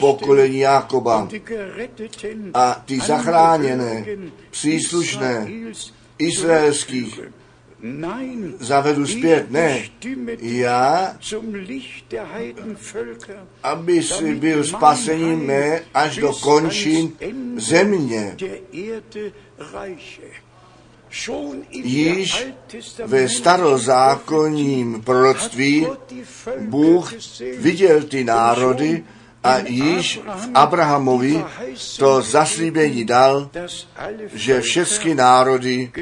[0.00, 1.28] pokolení Jákoba
[2.54, 4.04] a ty zachráněné,
[4.50, 5.48] příslušné
[6.18, 7.20] izraelských
[8.60, 9.50] zavedu zpět.
[9.50, 9.82] Ne,
[10.40, 11.16] já,
[13.62, 17.12] aby si byl spasením mé až do končin
[17.56, 18.36] země.
[21.70, 22.46] Již
[23.04, 25.86] ve starozákonním proroctví
[26.60, 27.12] Bůh
[27.58, 29.04] viděl ty národy
[29.42, 31.44] a již v Abrahamovi
[31.98, 33.50] to zaslíbení dal,
[34.32, 35.92] že všechny národy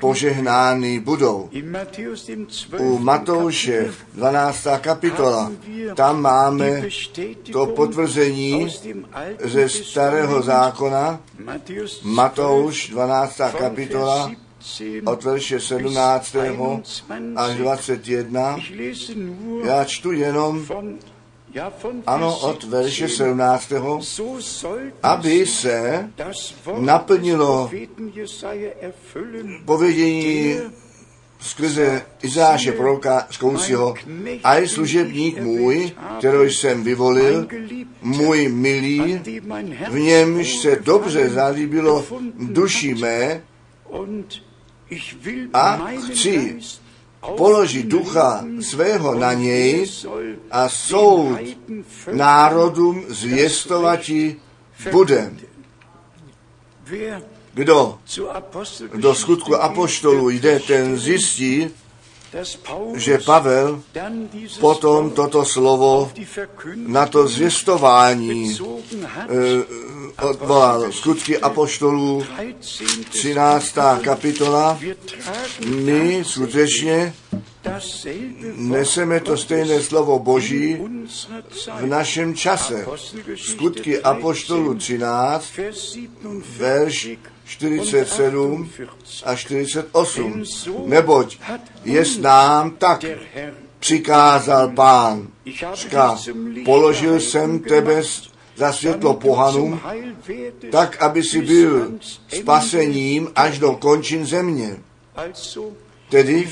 [0.00, 1.50] požehnány budou.
[2.78, 4.66] U Matouše 12.
[4.80, 5.52] kapitola,
[5.94, 6.82] tam máme
[7.52, 8.68] to potvrzení
[9.44, 11.20] ze starého zákona,
[12.02, 13.40] Matouš 12.
[13.58, 14.30] kapitola,
[15.04, 16.36] od verše 17.
[17.36, 18.56] až 21.
[19.64, 20.66] Já čtu jenom
[22.06, 23.72] ano, od verše 17.
[25.02, 26.10] aby se
[26.78, 27.70] naplnilo
[29.64, 30.56] povědění
[31.40, 33.94] skrze Izáše proroka zkoušího,
[34.44, 37.46] a je služebník můj, kterou jsem vyvolil,
[38.02, 39.20] můj milý,
[39.90, 42.04] v němž se dobře zalíbilo
[42.38, 43.42] duši mé
[45.54, 46.58] a chci
[47.36, 49.86] položí ducha svého na něj
[50.50, 51.38] a soud
[52.12, 54.36] národům zvěstovati
[54.90, 55.32] bude.
[57.54, 57.98] Kdo
[58.94, 61.70] do skutku apoštolů jde, ten zjistí,
[62.94, 63.82] že Pavel
[64.60, 66.12] potom toto slovo
[66.76, 68.58] na to zvěstování
[69.04, 70.92] eh, odvolal.
[70.92, 72.24] Skutky apoštolů
[73.10, 73.74] 13.
[74.02, 74.80] kapitola.
[75.66, 77.14] My skutečně
[78.54, 80.78] neseme to stejné slovo Boží
[81.80, 82.86] v našem čase.
[83.36, 85.44] Skutky apoštolů 13,
[86.58, 87.08] verš
[87.48, 88.70] 47
[89.24, 90.44] a 48.
[90.86, 91.38] Neboť
[91.84, 93.04] jest nám tak
[93.78, 95.28] přikázal pán.
[95.74, 96.16] Říká,
[96.64, 98.02] položil jsem tebe
[98.56, 99.80] za světlo pohanům,
[100.70, 101.92] tak, aby si byl
[102.28, 104.76] spasením až do končin země.
[106.10, 106.48] Tedy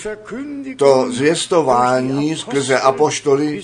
[0.77, 3.63] to zvěstování skrze apoštoly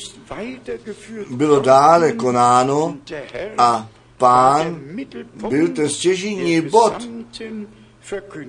[1.30, 2.96] bylo dále konáno
[3.58, 3.88] a
[4.22, 4.80] pán
[5.48, 7.08] byl ten stěžení bod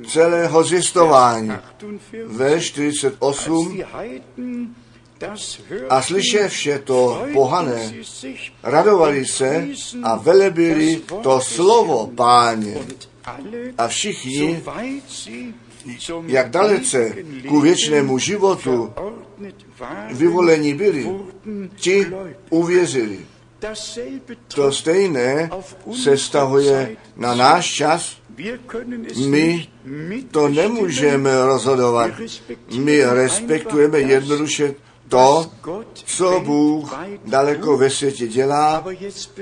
[0.08, 1.52] celého zvěstování.
[2.26, 3.84] Ve 48
[5.90, 6.02] a
[6.48, 7.94] vše to pohané,
[8.64, 9.68] radovali se
[10.04, 12.78] a velebili to slovo páně.
[13.78, 14.64] A všichni,
[16.26, 17.16] jak dalece
[17.48, 18.94] ku věčnému životu
[20.12, 21.10] vyvolení byli,
[21.76, 22.08] ti
[22.50, 23.33] uvěřili.
[24.56, 25.50] To stejné
[26.04, 28.18] se stahuje na náš čas.
[29.28, 29.68] My
[30.32, 32.12] to nemůžeme rozhodovat.
[32.80, 34.76] My respektujeme jednoduše
[35.08, 35.52] to,
[35.94, 36.96] co Bůh
[37.26, 38.86] daleko ve světě dělá,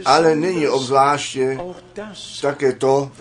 [0.06, 1.60] ale není obzvláště
[2.42, 3.12] také to,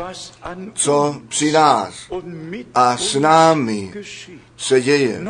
[0.75, 1.95] co při nás
[2.75, 3.93] a s námi
[4.57, 5.23] se děje.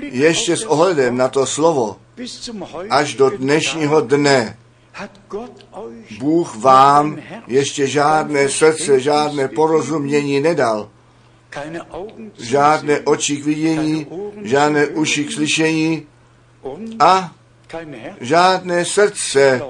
[0.00, 1.96] Ještě s ohledem na to slovo,
[2.90, 4.58] až do dnešního dne,
[6.18, 10.88] Bůh vám ještě žádné srdce, žádné porozumění nedal.
[12.38, 14.06] Žádné oči k vidění,
[14.42, 16.06] žádné uši k slyšení,
[17.00, 17.34] a
[18.20, 19.62] žádné srdce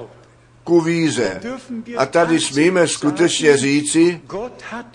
[0.64, 1.40] ku víze.
[1.96, 4.20] A tady smíme skutečně říci,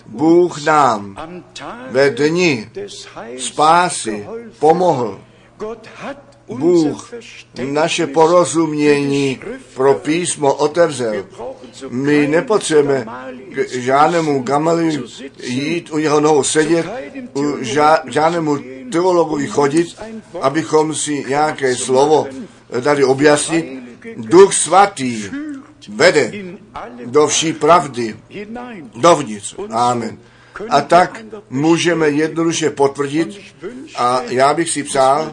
[0.06, 1.16] Bůh nám
[1.90, 2.70] ve dni
[3.38, 4.26] spásy
[4.58, 5.20] pomohl.
[6.58, 7.14] Bůh
[7.64, 9.40] naše porozumění
[9.74, 11.26] pro písmo otevřel.
[11.88, 13.06] My nepotřebujeme
[13.52, 15.06] k žádnému Gamaliu
[15.42, 16.86] jít u jeho nohou sedět,
[17.34, 17.56] u
[18.06, 18.58] žádnému
[18.92, 19.86] teologovi chodit,
[20.40, 22.26] abychom si nějaké slovo
[22.80, 23.66] dali objasnit.
[24.16, 25.24] Duch svatý
[25.88, 26.32] vede
[27.06, 28.16] do vší pravdy,
[28.96, 29.54] dovnitř.
[29.70, 30.18] Amen.
[30.68, 33.40] A tak můžeme jednoduše potvrdit,
[33.96, 35.32] a já bych si přál,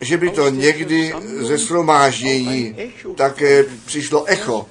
[0.00, 2.76] že by to někdy ze shromáždění
[3.16, 4.66] také přišlo echo.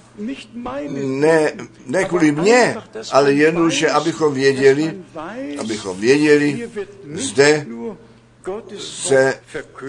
[0.90, 1.52] Ne,
[1.86, 2.76] ne kvůli mně,
[3.12, 4.94] ale jednoduše, abychom věděli,
[5.60, 6.70] abychom věděli,
[7.14, 7.66] zde
[8.78, 9.40] se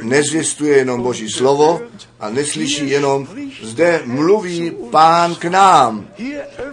[0.03, 1.81] nezvěstuje jenom Boží slovo
[2.21, 3.29] a neslyší jenom,
[3.63, 6.09] zde mluví pán k nám.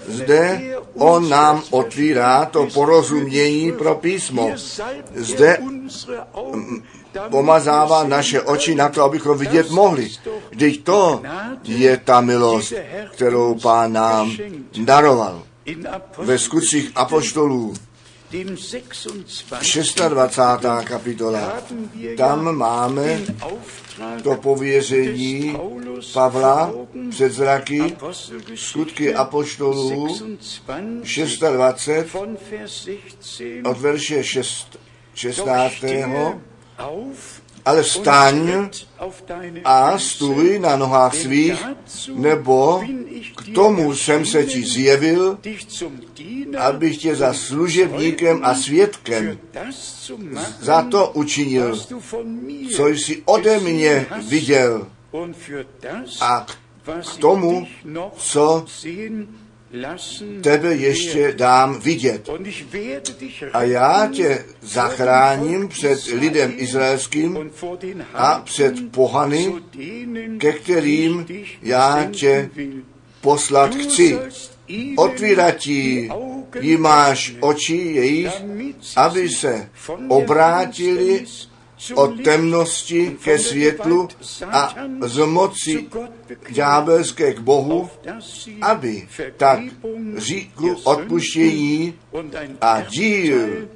[0.07, 4.51] Zde on nám otvírá to porozumění pro písmo.
[5.15, 5.57] Zde
[7.29, 10.11] pomazává naše oči na to, abychom vidět mohli.
[10.49, 11.21] Vždyť to
[11.63, 12.73] je ta milost,
[13.11, 14.31] kterou pán nám
[14.77, 15.43] daroval.
[16.17, 17.73] Ve skutcích apoštolů
[18.31, 20.01] 26.
[20.83, 21.61] kapitola.
[22.17, 23.21] Tam máme
[24.23, 25.57] to pověření
[26.13, 26.73] Pavla
[27.09, 27.95] před zraky,
[28.55, 30.07] skutky apoštolů
[31.51, 32.15] 26
[33.65, 34.79] od verše 6,
[35.13, 35.83] 16
[37.69, 38.69] ale vstaň
[39.63, 41.65] a stůj na nohách svých,
[42.15, 42.83] nebo
[43.35, 45.37] k tomu jsem se ti zjevil,
[46.57, 49.37] abych tě za služebníkem a svědkem
[50.59, 51.79] za to učinil,
[52.75, 54.87] co jsi ode mě viděl.
[56.21, 56.45] A
[56.85, 57.67] k tomu,
[58.17, 58.65] co
[60.41, 62.29] tebe ještě dám vidět.
[63.53, 67.51] A já tě zachráním před lidem izraelským
[68.13, 69.53] a před pohany,
[70.37, 71.25] ke kterým
[71.61, 72.49] já tě
[73.21, 74.19] poslat chci.
[74.97, 76.09] Otvírat ti
[76.61, 78.43] jí máš oči jejich,
[78.95, 79.69] aby se
[80.07, 81.25] obrátili
[81.95, 84.07] od temnosti ke světlu
[84.51, 85.87] a z moci
[86.49, 87.89] ďábelské k Bohu,
[88.61, 89.07] aby
[89.37, 89.59] tak
[90.17, 91.93] říkl odpuštění
[92.61, 93.67] a díl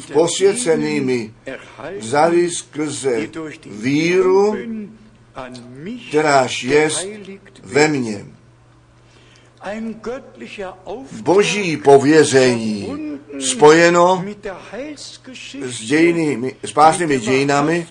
[0.00, 1.34] s posvěcenými
[1.98, 3.28] vzali skrze
[3.66, 4.56] víru,
[6.08, 7.08] kteráž jest
[7.62, 8.26] ve mně.
[11.22, 12.88] Boží pověření
[13.40, 14.24] spojeno
[15.64, 17.86] s, dějnými, s pásnými dějinami,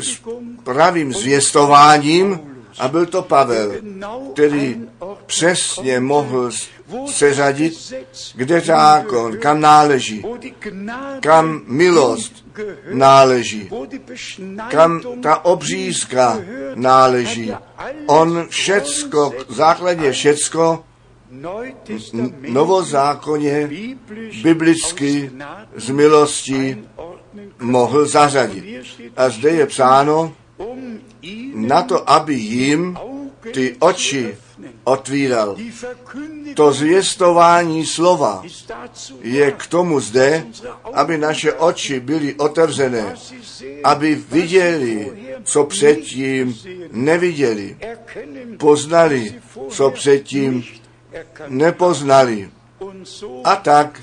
[0.00, 0.20] s
[0.64, 3.72] pravým zvěstováním a byl to Pavel,
[4.32, 4.76] který
[5.26, 6.50] přesně mohl
[7.06, 7.94] seřadit,
[8.34, 10.24] kde zákon, kam náleží,
[11.20, 12.44] kam milost
[12.92, 13.70] náleží,
[14.70, 16.40] kam ta obřízka
[16.74, 17.52] náleží.
[18.06, 20.84] On všecko, základně všecko
[22.48, 23.70] novozákonně
[24.42, 25.30] biblicky
[25.76, 26.84] z milosti
[27.60, 28.84] mohl zařadit.
[29.16, 30.32] A zde je psáno,
[31.54, 32.98] na to, aby jim
[33.52, 34.36] ty oči
[34.84, 35.56] otvíral.
[36.54, 38.42] To zvěstování slova
[39.22, 40.46] je k tomu zde,
[40.94, 43.14] aby naše oči byly otevřené,
[43.84, 45.12] aby viděli,
[45.44, 46.56] co předtím
[46.92, 47.76] neviděli,
[48.58, 49.34] poznali,
[49.68, 50.64] co předtím
[51.48, 52.50] nepoznali.
[53.44, 54.00] A tak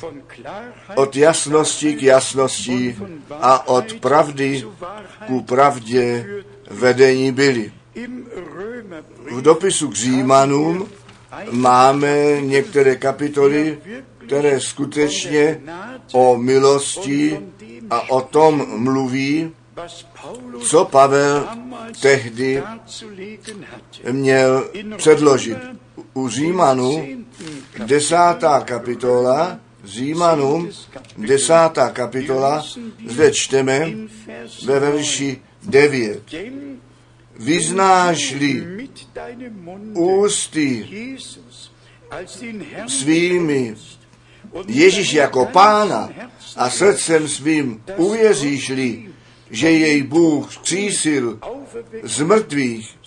[0.95, 2.95] od jasnosti k jasnosti
[3.31, 4.63] a od pravdy
[5.27, 6.25] ku pravdě
[6.69, 7.71] vedení byli.
[9.31, 10.87] V dopisu k Římanům
[11.51, 13.79] máme některé kapitoly,
[14.17, 15.61] které skutečně
[16.13, 17.39] o milosti
[17.89, 19.51] a o tom mluví,
[20.59, 21.47] co Pavel
[22.01, 22.63] tehdy
[24.11, 25.57] měl předložit.
[26.13, 27.07] U Římanů
[27.85, 30.69] desátá kapitola, Římanům
[31.17, 32.65] desátá kapitola,
[33.07, 33.91] zde čteme
[34.65, 36.35] ve verši 9
[37.39, 38.87] vyznáš-li
[39.93, 40.87] ústy
[42.87, 43.75] svými
[44.67, 46.09] Ježíš jako pána
[46.55, 49.09] a srdcem svým uvěříš-li,
[49.49, 51.39] že jej Bůh přísil
[52.03, 52.97] z mrtvých,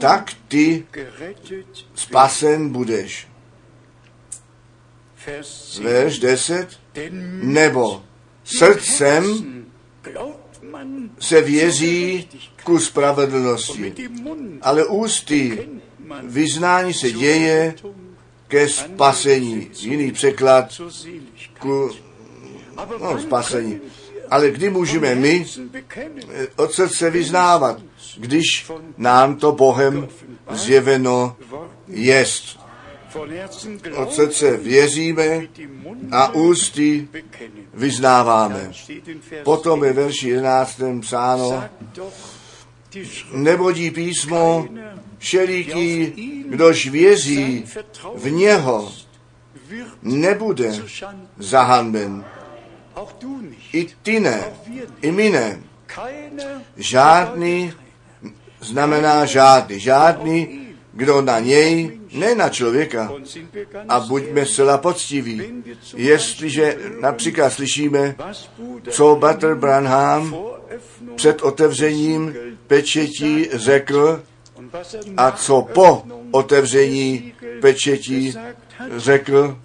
[0.00, 0.86] tak ty
[1.94, 3.28] spasen budeš.
[5.80, 6.80] Verš 10.
[7.42, 8.02] Nebo
[8.44, 9.24] srdcem
[11.18, 12.28] se věří
[12.64, 13.94] ku spravedlnosti,
[14.62, 15.68] ale ústy
[16.22, 17.74] vyznání se děje
[18.48, 19.70] ke spasení.
[19.80, 20.80] Jiný překlad
[21.58, 21.90] ku
[23.00, 23.80] no, spasení.
[24.30, 25.46] Ale kdy můžeme my
[25.96, 27.82] eh, od srdce vyznávat,
[28.16, 30.08] když nám to Bohem
[30.50, 31.36] zjeveno
[31.88, 32.59] jest.
[33.96, 35.40] Od srdce věříme
[36.10, 37.08] a ústy
[37.74, 38.72] vyznáváme.
[39.44, 40.80] Potom je verši 11.
[41.00, 41.64] psáno,
[43.32, 44.68] nebodí písmo,
[45.18, 46.12] všeliký,
[46.48, 47.64] kdož věří
[48.14, 48.92] v něho,
[50.02, 50.72] nebude
[51.38, 52.24] zahanben.
[53.72, 54.44] I ty ne,
[55.02, 55.60] i my ne.
[56.76, 57.72] Žádný
[58.60, 59.80] znamená žádný.
[59.80, 63.12] Žádný, kdo na něj, ne na člověka.
[63.88, 65.62] A buďme zcela poctiví.
[65.96, 68.16] Jestliže například slyšíme,
[68.90, 70.36] co Butter Branham
[71.14, 72.34] před otevřením
[72.66, 74.22] pečetí řekl
[75.16, 78.34] a co po otevření pečetí
[78.96, 79.58] řekl,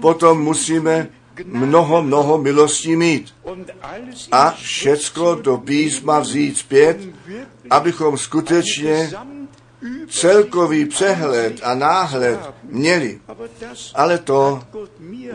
[0.00, 1.08] potom musíme
[1.44, 3.34] mnoho, mnoho milostí mít
[4.32, 6.98] a všecko do písma vzít zpět,
[7.70, 9.10] abychom skutečně
[10.08, 13.20] celkový přehled a náhled měli.
[13.94, 14.62] Ale to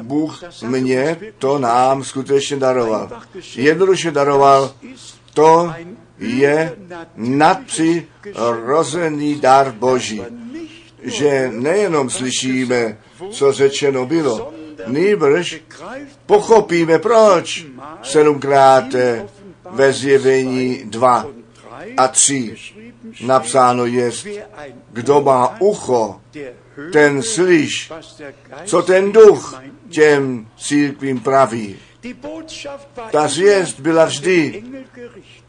[0.02, 3.22] Bůh mě, to nám skutečně daroval.
[3.56, 4.74] Jednoduše daroval,
[5.34, 5.74] to
[6.20, 6.76] je
[7.16, 10.22] nadpřirozený dar Boží.
[11.04, 12.98] Že nejenom slyšíme,
[13.32, 14.54] co řečeno bylo,
[14.88, 15.62] nýbrž
[16.26, 17.66] pochopíme, proč
[18.04, 18.86] sedmkrát
[19.72, 21.28] ve zjevení dva
[21.98, 22.56] a tři
[23.22, 24.12] napsáno je,
[24.92, 26.22] kdo má ucho,
[26.92, 27.92] ten slyš,
[28.66, 31.76] co ten duch těm církvím praví.
[33.12, 34.64] Ta zvěst byla vždy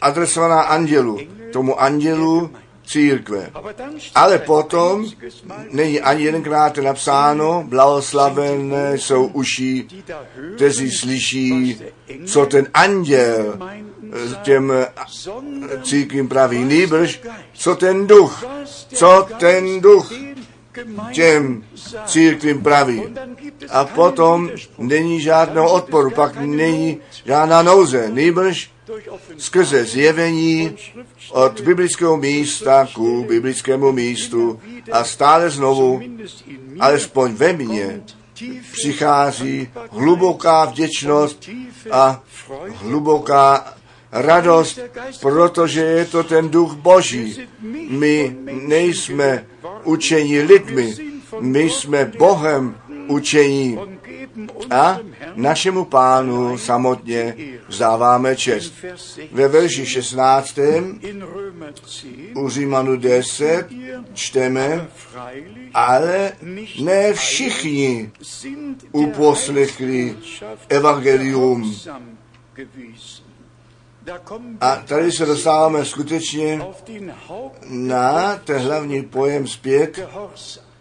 [0.01, 1.19] adresovaná andělu,
[1.53, 2.51] tomu andělu
[2.87, 3.51] církve.
[4.15, 5.07] Ale potom
[5.71, 9.87] není ani jedenkrát napsáno, blahoslavené jsou uši,
[10.57, 11.81] kteří slyší,
[12.27, 13.59] co ten anděl
[14.43, 14.73] těm
[15.83, 16.65] církvím praví.
[16.65, 17.21] Nýbrž,
[17.53, 18.45] co ten duch,
[18.95, 20.13] co ten duch
[21.13, 21.65] těm
[22.07, 23.03] církvím praví.
[23.71, 28.11] A potom není žádného odporu, pak není žádná nouze.
[28.11, 28.71] Nýbrž
[29.39, 30.77] skrze zjevení
[31.31, 34.61] od biblického místa ku biblickému místu
[34.93, 36.03] a stále znovu,
[36.81, 38.03] alespoň ve mně,
[38.73, 41.49] přichází hluboká vděčnost
[41.91, 42.23] a
[42.75, 43.75] hluboká
[44.15, 44.79] radost,
[45.21, 47.49] protože je to ten duch Boží.
[47.89, 48.37] My
[48.67, 49.47] nejsme
[49.85, 50.95] učení lidmi,
[51.41, 53.79] my jsme Bohem učení
[54.71, 54.99] a
[55.35, 57.37] našemu pánu samotně
[57.69, 58.75] vzdáváme čest.
[59.33, 60.59] Ve verši 16.
[62.35, 63.67] u Římanu 10
[64.15, 64.89] čteme,
[65.75, 66.33] ale
[66.81, 68.11] ne všichni
[68.93, 70.17] uposlechli
[70.69, 71.75] evangelium.
[74.61, 76.63] A tady se dostáváme skutečně
[77.69, 80.09] na ten hlavní pojem zpět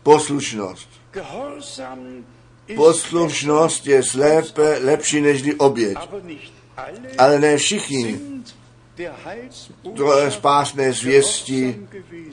[0.04, 0.90] poslušnost.
[2.76, 5.98] Poslušnost je lépe, lepší než oběť.
[7.18, 8.20] Ale ne všichni
[9.96, 11.88] to spásné zvěsti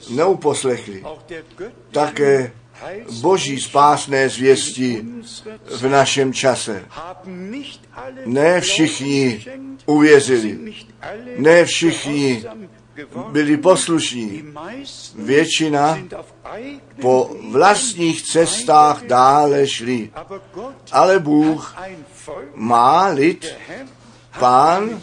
[0.09, 1.03] neuposlechli.
[1.91, 2.51] Také
[3.21, 5.05] boží spásné zvěsti
[5.77, 6.85] v našem čase.
[8.25, 9.45] Ne všichni
[9.85, 10.73] uvěřili,
[11.37, 12.43] ne všichni
[13.31, 14.43] byli poslušní.
[15.15, 15.99] Většina
[17.01, 20.11] po vlastních cestách dále šli.
[20.91, 21.75] Ale Bůh
[22.55, 23.55] má lid,
[24.39, 25.01] pán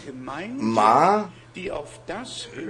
[0.56, 1.30] má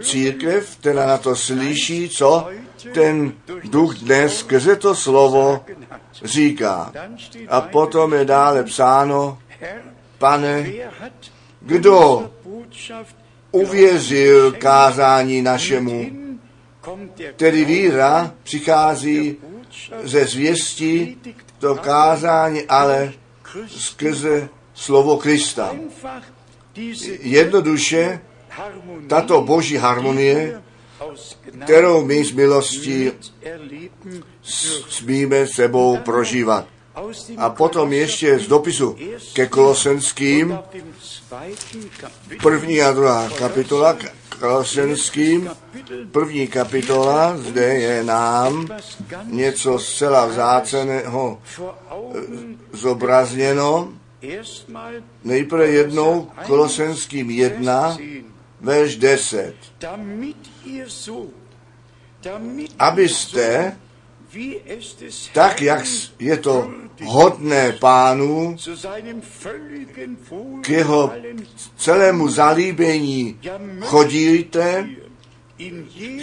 [0.00, 2.48] církev, která na to slyší, co
[2.94, 3.32] ten
[3.64, 5.64] duch dnes skrze to slovo
[6.24, 6.92] říká.
[7.48, 9.38] A potom je dále psáno,
[10.18, 10.66] pane,
[11.60, 12.30] kdo
[13.50, 16.10] uvěřil kázání našemu,
[17.36, 19.36] tedy víra přichází
[20.02, 21.16] ze zvěstí
[21.58, 23.12] to kázání, ale
[23.66, 25.76] skrze slovo Krista.
[27.20, 28.20] Jednoduše
[29.06, 30.62] tato boží harmonie,
[31.64, 33.12] kterou my z milostí
[34.88, 36.66] smíme sebou prožívat.
[37.36, 38.96] A potom ještě z dopisu
[39.32, 40.58] ke Kolosenským,
[42.42, 43.96] první a druhá kapitola,
[44.40, 45.50] Kolosenským,
[46.12, 48.68] první kapitola, zde je nám
[49.24, 52.20] něco zcela vzáceného eh,
[52.72, 53.88] zobrazněno.
[55.24, 57.98] Nejprve jednou Kolosenským jedna,
[58.60, 59.54] verš 10.
[62.78, 63.76] Abyste,
[65.32, 65.84] tak jak
[66.18, 66.70] je to
[67.04, 68.56] hodné pánu,
[70.60, 71.12] k jeho
[71.76, 73.38] celému zalíbení
[73.80, 74.88] chodíte,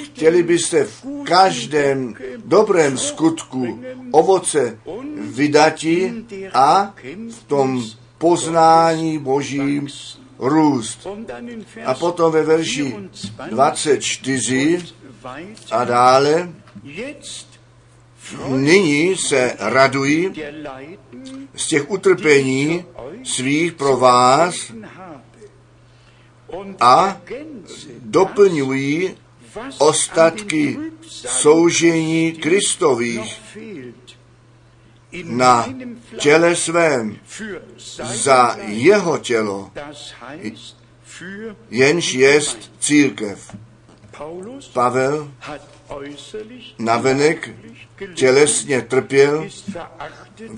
[0.03, 2.15] chtěli byste v každém
[2.45, 4.79] dobrém skutku ovoce
[5.17, 6.13] vydati
[6.53, 6.93] a
[7.31, 7.83] v tom
[8.17, 9.87] poznání Božím
[10.39, 11.07] růst.
[11.85, 12.95] A potom ve verši
[13.49, 14.85] 24
[15.71, 16.49] a dále
[18.47, 20.33] nyní se radují
[21.55, 22.85] z těch utrpení
[23.23, 24.71] svých pro vás
[26.79, 27.21] a
[27.99, 29.15] doplňují
[29.77, 30.77] ostatky
[31.27, 33.41] soužení Kristových
[35.23, 35.69] na
[36.17, 37.17] těle svém
[38.03, 39.71] za jeho tělo,
[41.69, 43.55] jenž jest církev.
[44.73, 45.31] Pavel
[46.79, 47.49] navenek
[48.13, 49.47] tělesně trpěl,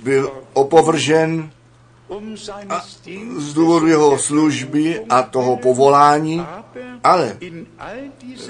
[0.03, 1.51] byl opovržen
[2.69, 2.85] a
[3.37, 6.45] z důvodu jeho služby a toho povolání,
[7.03, 7.37] ale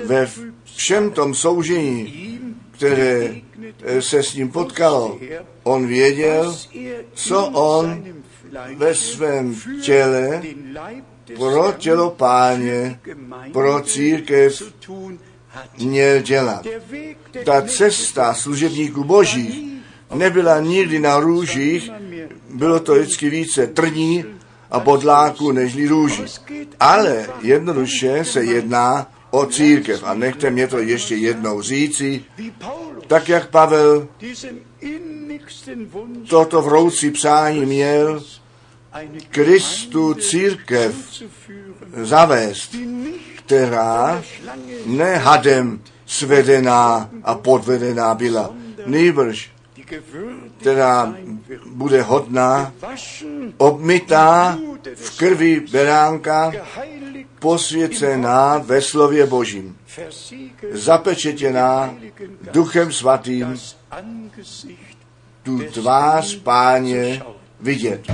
[0.05, 0.29] ve
[0.63, 2.39] všem tom soužení,
[2.77, 3.35] které
[3.99, 5.19] se s ním potkalo,
[5.63, 6.57] on věděl,
[7.13, 8.03] co on
[8.75, 10.41] ve svém těle
[11.37, 12.99] pro tělo páně,
[13.53, 14.61] pro církev
[15.77, 16.67] měl dělat.
[17.45, 19.81] Ta cesta služebníků božích
[20.15, 21.91] nebyla nikdy na růžích,
[22.53, 24.25] bylo to vždycky více trní
[24.71, 26.23] a bodláků nežli růží.
[26.79, 30.03] Ale jednoduše se jedná o církev.
[30.03, 32.23] A nechte mě to ještě jednou říci,
[33.07, 34.07] tak jak Pavel
[36.29, 38.23] toto vroucí přání měl,
[39.29, 40.95] Kristu církev
[42.03, 42.75] zavést,
[43.35, 44.23] která
[44.85, 48.53] ne hadem svedená a podvedená byla,
[48.85, 49.51] nejbrž,
[50.59, 51.15] která
[51.65, 52.73] bude hodná,
[53.57, 54.57] obmytá
[54.95, 56.51] v krvi beránka,
[57.39, 59.77] posvěcená ve slově Božím,
[60.71, 61.95] zapečetěná
[62.51, 63.55] Duchem Svatým,
[65.43, 67.23] tu tvář páně
[67.59, 68.11] vidět.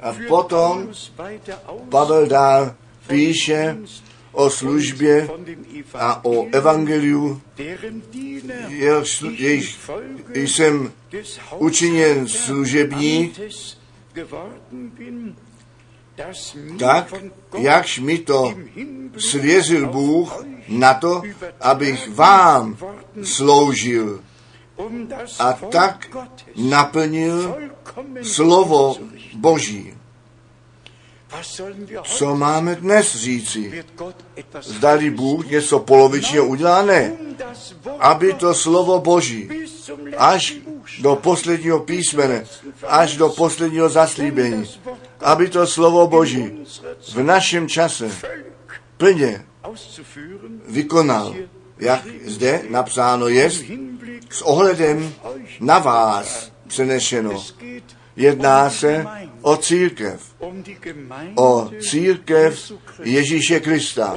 [0.00, 0.88] A potom
[1.88, 2.74] Pavel dál
[3.06, 3.76] píše
[4.32, 5.28] o službě
[5.94, 7.40] a o evangeliu,
[9.30, 9.78] jejich
[10.34, 10.92] jsem
[11.58, 13.40] učiněn služebník,
[16.78, 17.14] tak,
[17.58, 18.54] jakž mi to
[19.18, 21.22] svěřil Bůh na to,
[21.60, 22.76] abych vám
[23.22, 24.20] sloužil
[25.38, 26.16] a tak
[26.56, 27.56] naplnil
[28.22, 28.96] slovo
[29.34, 29.94] Boží.
[32.02, 33.84] Co máme dnes říci?
[34.60, 36.82] Zdali Bůh něco polovičně udělá?
[36.82, 37.12] Ne.
[37.98, 39.48] Aby to slovo Boží
[40.16, 40.56] až
[41.00, 42.44] do posledního písmene,
[42.86, 44.64] až do posledního zaslíbení,
[45.20, 46.64] aby to slovo Boží
[47.14, 48.10] v našem čase
[48.96, 49.44] plně
[50.68, 51.34] vykonal,
[51.78, 53.50] jak zde napsáno je,
[54.30, 55.14] s ohledem
[55.60, 57.44] na vás přenešeno.
[58.18, 59.06] Jedná se
[59.42, 60.18] o církev,
[61.34, 64.16] o církev Ježíše Krista,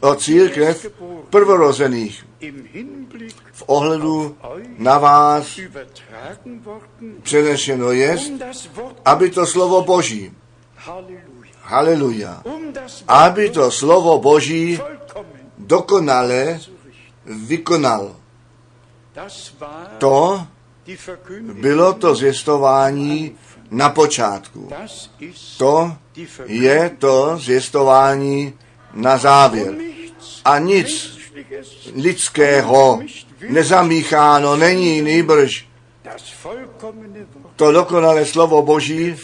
[0.00, 0.86] o církev
[1.30, 2.26] prvorozených.
[3.52, 4.36] V ohledu
[4.78, 5.60] na vás
[7.22, 8.18] přenešeno je,
[9.04, 10.32] aby to slovo Boží,
[11.62, 12.42] haleluja,
[13.08, 14.80] aby to slovo Boží
[15.58, 16.60] dokonale
[17.24, 18.16] vykonal.
[19.98, 20.46] To
[21.60, 23.36] bylo to zvěstování
[23.70, 24.68] na počátku.
[25.58, 25.96] To
[26.46, 28.52] je to zvěstování
[28.94, 29.74] na závěr.
[30.44, 31.18] A nic
[31.94, 33.00] lidského
[33.48, 35.68] nezamícháno není nýbrž
[37.56, 39.16] to dokonalé slovo Boží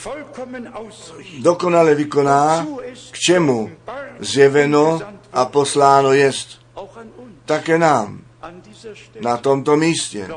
[1.38, 2.66] dokonale vykoná,
[3.10, 3.70] k čemu
[4.18, 5.00] zjeveno
[5.32, 6.48] a posláno jest
[7.44, 8.27] také nám
[9.20, 10.28] na tomto místě.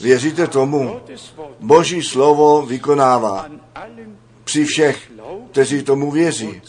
[0.00, 1.00] Věříte tomu?
[1.60, 3.50] Boží slovo vykonává
[4.44, 5.12] při všech,
[5.50, 6.62] kteří tomu věří.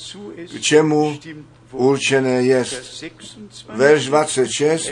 [0.55, 1.20] K čemu
[1.72, 2.66] určené je.
[3.70, 4.91] Verš 26.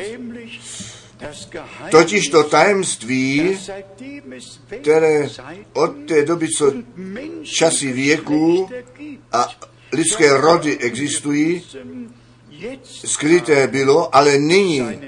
[1.92, 3.60] Totiž to tajemství,
[4.82, 5.30] které
[5.74, 6.74] od té doby, co
[7.44, 8.70] časy věků
[9.32, 9.48] a
[9.92, 11.64] lidské rody existují,
[12.84, 15.00] skryté bylo, ale nyní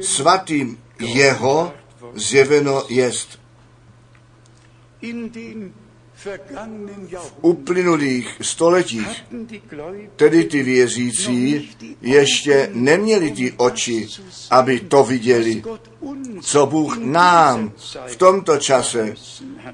[0.00, 1.72] svatým jeho
[2.14, 3.38] zjeveno jest.
[7.14, 9.24] V uplynulých stoletích
[10.16, 11.70] tedy ty věřící
[12.00, 14.08] ještě neměli ty oči,
[14.50, 15.62] aby to viděli,
[16.40, 17.72] co Bůh nám
[18.06, 19.14] v tomto čase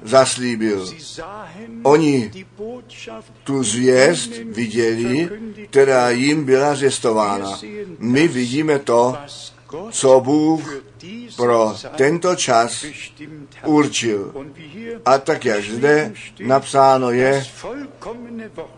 [0.03, 0.89] zaslíbil.
[1.83, 2.31] Oni
[3.43, 5.29] tu zvěst viděli,
[5.69, 7.59] která jim byla zjistována.
[7.99, 9.17] My vidíme to,
[9.91, 10.83] co Bůh
[11.35, 12.85] pro tento čas
[13.65, 14.33] určil.
[15.05, 17.45] A tak, jak zde napsáno je,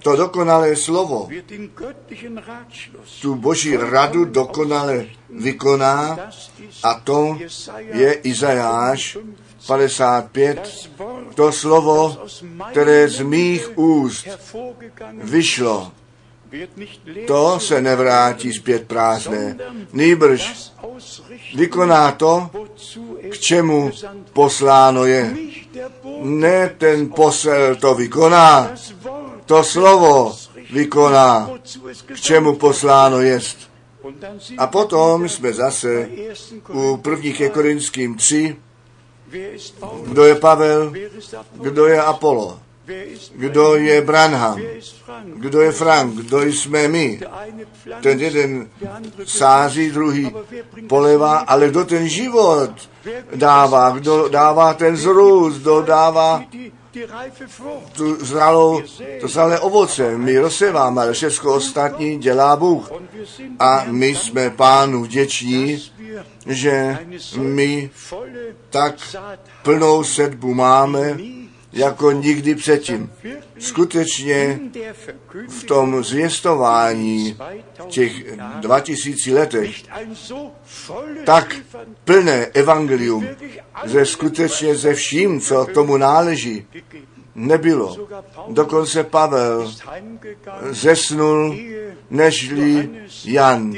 [0.04, 1.30] to dokonalé slovo
[3.22, 6.20] tu boží radu dokonale vykoná
[6.84, 7.38] a to
[7.94, 9.18] je Izajáš
[9.68, 10.90] 55,
[11.36, 12.18] to slovo,
[12.72, 14.28] které z mých úst
[15.24, 15.92] vyšlo,
[17.28, 19.58] to se nevrátí zpět prázdné.
[19.94, 20.72] Nýbrž
[21.56, 22.50] vykoná to,
[23.30, 23.92] k čemu
[24.34, 25.36] posláno je.
[26.22, 28.72] Ne ten posel to vykoná,
[29.46, 30.36] to slovo
[30.74, 31.50] vykoná,
[32.06, 33.58] k čemu posláno jest.
[34.58, 36.10] A potom jsme zase
[36.70, 38.56] u první ke Korinským 3,
[40.04, 40.94] kdo je Pavel,
[41.54, 42.60] kdo je Apollo,
[43.36, 44.62] kdo je Branham,
[45.26, 47.22] kdo je Frank, kdo jsme my.
[48.02, 48.70] Ten jeden
[49.26, 50.36] sází, druhý
[50.88, 52.90] polevá, ale kdo ten život
[53.36, 56.44] dává, kdo dává ten zrůst, kdo dává
[57.94, 58.82] tu zralou,
[59.22, 60.18] to zralé ovoce.
[60.18, 62.92] My rozseváme, ale všechno ostatní dělá Bůh.
[63.60, 65.92] A my jsme pánu vděční,
[66.46, 66.98] že
[67.38, 67.90] my
[68.70, 68.96] tak
[69.64, 71.18] plnou sedbu máme,
[71.74, 73.12] jako nikdy předtím.
[73.60, 74.60] Skutečně
[75.50, 77.38] v tom zvěstování
[77.88, 79.84] těch 2000 letech
[81.26, 81.56] tak
[82.04, 83.28] plné evangelium,
[83.86, 86.66] ze skutečně ze vším, co tomu náleží,
[87.36, 87.98] nebylo.
[88.48, 89.72] Dokonce Pavel
[90.70, 91.58] zesnul,
[92.10, 92.90] nežli
[93.26, 93.74] Jan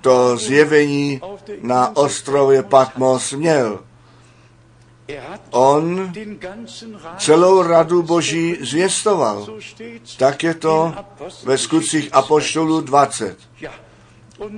[0.00, 1.20] to zjevení
[1.62, 3.80] na ostrově Patmos měl.
[5.50, 6.12] On
[7.18, 9.46] celou radu Boží zvěstoval.
[10.16, 10.94] Tak je to
[11.44, 13.38] ve skutcích Apoštolů 20.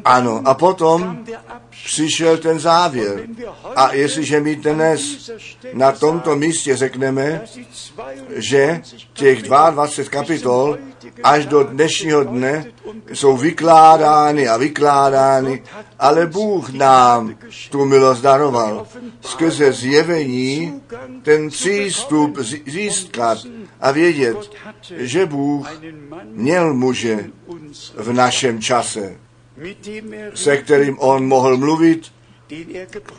[0.04, 1.24] Ano, a potom
[1.70, 3.26] přišel ten závěr.
[3.76, 5.30] A jestliže my dnes
[5.72, 7.42] na tomto místě řekneme,
[8.36, 10.78] že těch 22 kapitol
[11.22, 12.64] až do dnešního dne
[13.12, 15.62] jsou vykládány a vykládány,
[15.98, 17.36] ale Bůh nám
[17.70, 18.86] tu milost daroval.
[19.20, 20.82] Skrze zjevení
[21.22, 23.38] ten přístup získat
[23.80, 24.50] a vědět,
[24.96, 25.80] že Bůh
[26.24, 27.24] měl muže
[27.96, 29.25] v našem čase
[30.34, 32.12] se kterým on mohl mluvit,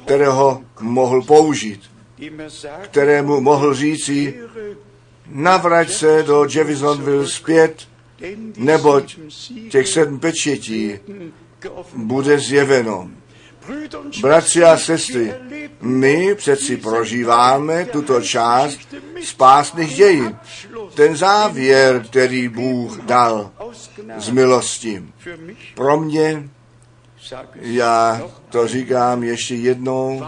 [0.06, 1.82] kterého mohl použít,
[2.82, 4.40] kterému mohl říci,
[5.28, 7.88] navrať se do Jeffersonville zpět,
[8.58, 9.18] neboť
[9.70, 11.00] těch sedm pečetí
[11.96, 13.10] bude zjeveno.
[14.22, 15.34] Bratři a sestry,
[15.82, 18.80] my přeci prožíváme tuto část
[19.24, 20.38] spásných dějin.
[20.93, 23.51] Ten závěr, který Bůh dal
[24.18, 25.03] z milosti.
[25.76, 26.49] Pro mě
[27.61, 30.26] Já to říkám ještě jednou.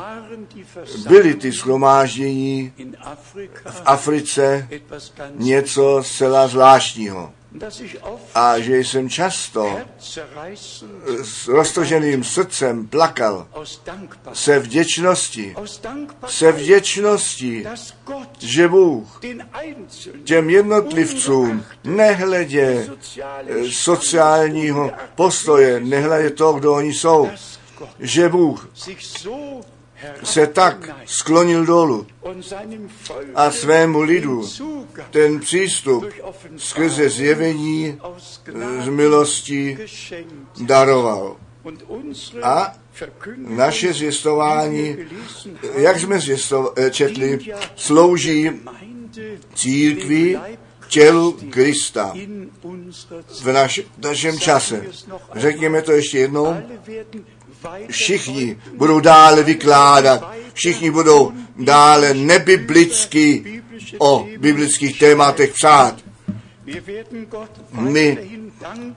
[1.07, 2.73] Byly ty schromáždění
[3.65, 4.67] v Africe
[5.35, 7.33] něco zcela zvláštního.
[8.35, 9.77] A že jsem často
[11.23, 13.47] s roztoženým srdcem plakal.
[14.33, 15.55] Se vděčnosti,
[16.27, 17.65] se vděčnosti,
[18.39, 19.21] že Bůh
[20.23, 22.89] těm jednotlivcům nehledě
[23.71, 27.29] sociálního postoje, nehledě toho, kdo oni jsou,
[27.99, 28.69] že Bůh
[30.23, 32.07] se tak sklonil dolů
[33.35, 34.47] a svému lidu
[35.11, 36.05] ten přístup
[36.57, 37.99] skrze zjevení
[38.83, 39.77] z milosti
[40.61, 41.37] daroval.
[42.43, 42.73] A
[43.37, 44.97] naše zvěstování,
[45.77, 47.39] jak jsme zvěsto, četli,
[47.75, 48.51] slouží
[49.55, 50.39] církvi
[50.89, 52.13] tělu Krista
[53.41, 54.85] v naš, našem čase.
[55.35, 56.55] Řekněme to ještě jednou.
[57.89, 63.61] Všichni budou dále vykládat, všichni budou dále nebiblicky
[63.97, 65.95] o biblických tématech psát.
[67.71, 68.17] My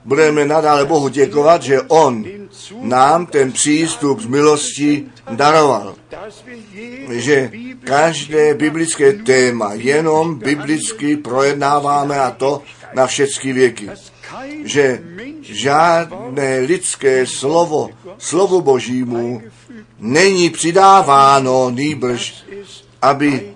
[0.05, 2.25] budeme nadále Bohu děkovat, že On
[2.81, 5.95] nám ten přístup z milosti daroval.
[7.09, 7.51] Že
[7.83, 12.61] každé biblické téma jenom biblicky projednáváme a to
[12.93, 13.89] na všechny věky.
[14.63, 15.01] Že
[15.41, 19.41] žádné lidské slovo, slovo Božímu,
[19.99, 22.43] není přidáváno nýbrž,
[23.01, 23.53] aby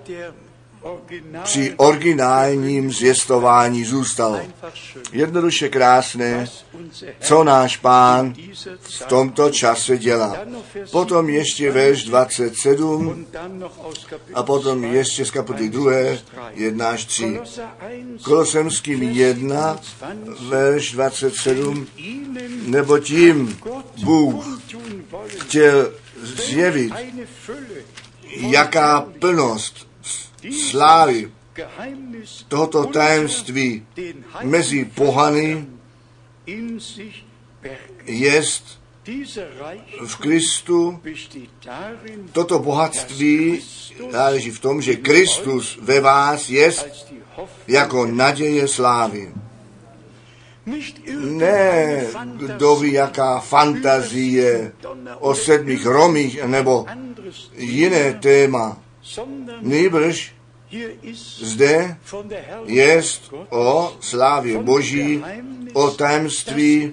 [1.44, 4.40] při originálním zvěstování zůstalo.
[5.12, 6.48] Jednoduše krásné,
[7.20, 8.34] co náš pán
[8.80, 10.38] v tomto čase dělá.
[10.92, 13.26] Potom ještě verš 27
[14.34, 15.92] a potom ještě z kapitoly 2,
[16.54, 17.40] 1 až 3.
[18.22, 19.80] Kolosemským 1,
[20.50, 21.88] verš 27,
[22.66, 23.58] nebo tím
[24.04, 24.62] Bůh
[25.28, 25.92] chtěl
[26.24, 26.94] zjevit,
[28.36, 29.87] jaká plnost
[30.52, 31.32] slávy
[32.48, 33.86] tohoto tajemství
[34.44, 35.66] mezi pohany
[38.06, 38.80] jest
[40.06, 41.00] v Kristu.
[42.32, 43.62] Toto bohatství
[44.12, 47.14] záleží v tom, že Kristus ve vás jest
[47.68, 49.34] jako naděje slávy.
[51.20, 52.04] Ne,
[52.36, 54.72] kdo ví, jaká fantazie
[55.20, 56.86] o sedmých romích nebo
[57.56, 58.78] jiné téma.
[59.62, 60.37] Nýbrž
[61.38, 61.98] zde
[62.66, 65.24] jest o slávě Boží,
[65.74, 66.92] o tajemství,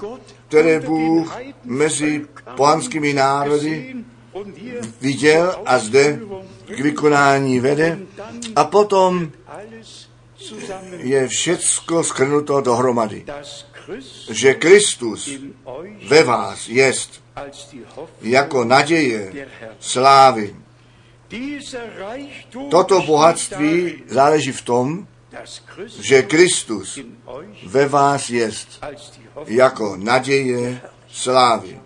[0.49, 3.95] které Bůh mezi pohanskými národy
[5.01, 6.20] viděl a zde
[6.66, 7.99] k vykonání vede.
[8.57, 9.31] A potom
[10.97, 13.25] je všecko skrnuto dohromady.
[14.31, 15.31] Že Kristus
[16.09, 17.22] ve vás jest
[18.22, 19.49] jako naděje
[19.81, 20.55] slávy.
[22.70, 25.07] Toto bohatství záleží v tom,
[26.01, 26.99] že Kristus
[27.66, 28.85] ve vás jest
[29.47, 31.80] jako naděje slávy.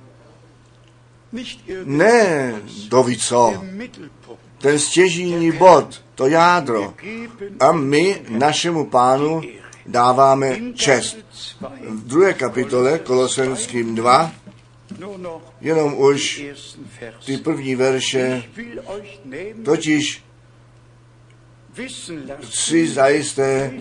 [1.85, 2.55] Ne,
[2.89, 3.65] doví co,
[4.59, 6.95] ten stěžíní bod, to jádro.
[7.61, 9.43] A my našemu pánu
[9.87, 11.17] dáváme čest.
[11.89, 14.33] V druhé kapitole, Kolosenským 2,
[15.61, 16.45] jenom už
[17.27, 18.43] ty první verše,
[19.65, 20.23] totiž
[22.51, 23.73] si zajisté,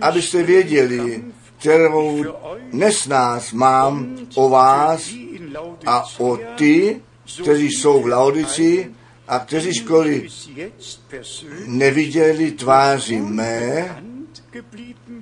[0.00, 1.24] abyste věděli,
[1.58, 2.24] kterou
[2.72, 5.14] dnes nás mám o vás
[5.86, 7.00] a o ty,
[7.42, 8.90] kteří jsou v Laudici
[9.28, 10.28] a kteří školy
[11.66, 14.02] neviděli tváři mé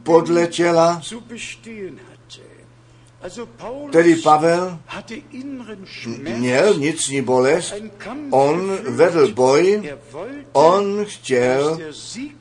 [0.03, 1.03] podle těla,
[3.91, 4.79] Tedy Pavel
[6.37, 7.75] měl vnitřní bolest,
[8.31, 9.83] on vedl boj,
[10.53, 11.79] on chtěl,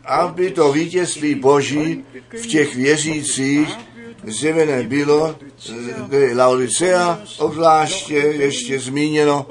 [0.05, 2.03] aby to vítězství Boží
[2.41, 3.69] v těch věřících
[4.23, 5.35] zjevené bylo,
[6.35, 9.47] Laodicea obzvláště ještě zmíněno.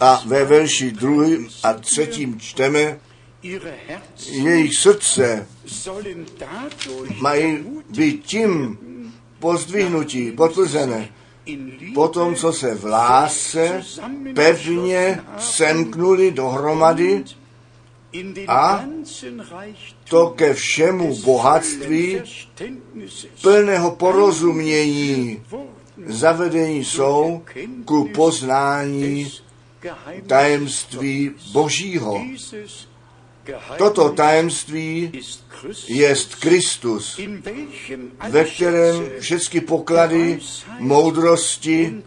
[0.00, 3.00] A ve verši druhým a třetím čteme,
[4.30, 5.46] jejich srdce
[7.20, 8.78] mají být tím
[9.40, 11.08] pozdvihnutí, potvrzené.
[11.94, 13.82] Potom, co se v lásce
[14.34, 17.24] pevně semknuli dohromady
[18.48, 18.84] a
[20.04, 22.20] to ke všemu bohatství
[23.42, 25.42] plného porozumění
[26.06, 27.42] zavedení jsou
[27.84, 29.32] ku poznání
[30.26, 32.22] tajemství Božího.
[33.78, 35.12] Toto tajemství
[35.88, 37.20] je Kristus,
[38.28, 40.38] ve kterém všechny poklady
[40.78, 42.02] moudrosti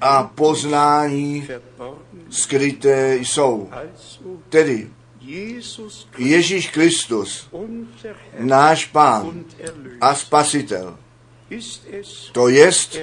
[0.00, 1.48] a poznání
[2.30, 3.70] skryté jsou.
[4.48, 4.90] Tedy
[6.18, 7.48] Ježíš Kristus,
[8.38, 9.44] náš Pán
[10.00, 10.96] a Spasitel.
[12.32, 12.98] To jest,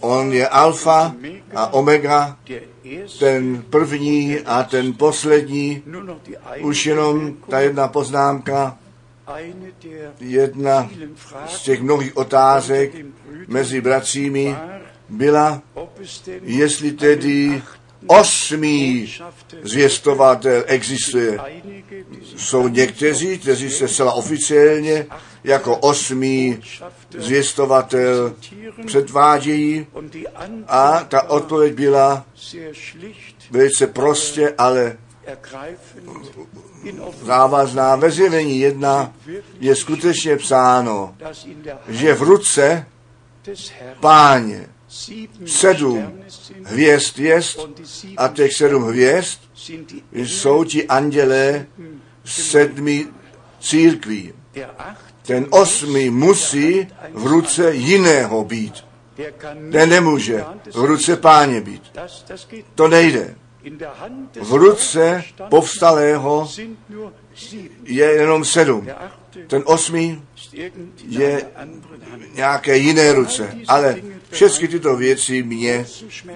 [0.00, 1.14] on je alfa
[1.54, 2.36] a omega,
[3.18, 5.82] ten první a ten poslední.
[6.60, 8.78] Už jenom ta jedna poznámka,
[10.20, 10.90] jedna
[11.48, 12.92] z těch mnohých otázek
[13.48, 14.56] mezi bratřími
[15.08, 15.62] byla,
[16.42, 17.62] jestli tedy
[18.06, 19.12] osmý
[19.62, 21.38] zvěstovatel existuje.
[22.36, 25.06] Jsou někteří, kteří se zcela oficiálně
[25.44, 26.62] jako osmý
[27.18, 28.34] zvěstovatel
[28.86, 29.86] předvádějí
[30.66, 32.24] a ta odpověď byla
[33.50, 34.98] velice prostě, ale
[37.22, 37.96] závazná.
[37.96, 39.12] Ve zjevení jedna
[39.60, 41.14] je skutečně psáno,
[41.88, 42.86] že v ruce
[44.00, 44.68] páně
[45.46, 46.22] sedm
[46.64, 47.68] hvězd jest
[48.16, 49.40] a těch sedm hvězd
[50.12, 51.66] jsou ti andělé
[52.24, 53.06] sedmi
[53.60, 54.32] církví.
[55.26, 58.74] Ten osmý musí v ruce jiného být.
[59.72, 60.44] Ten nemůže
[60.74, 61.82] v ruce páně být.
[62.74, 63.34] To nejde.
[64.40, 66.48] V ruce povstalého
[67.84, 68.88] je jenom sedm.
[69.46, 70.22] Ten osmý
[71.08, 71.42] je
[72.34, 73.54] nějaké jiné ruce.
[73.68, 73.96] Ale
[74.30, 75.86] všechny tyto věci mě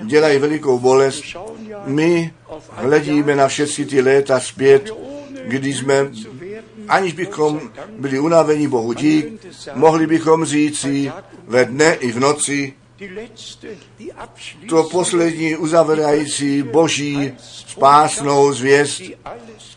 [0.02, 1.24] dělají velikou bolest.
[1.84, 2.32] My
[2.70, 4.90] hledíme na všechny ty léta zpět,
[5.44, 6.10] kdy jsme,
[6.88, 11.12] aniž bychom byli unavení Bohu dík, mohli bychom říci
[11.46, 12.74] ve dne i v noci,
[14.68, 19.02] to poslední uzavírající boží spásnou zvěst,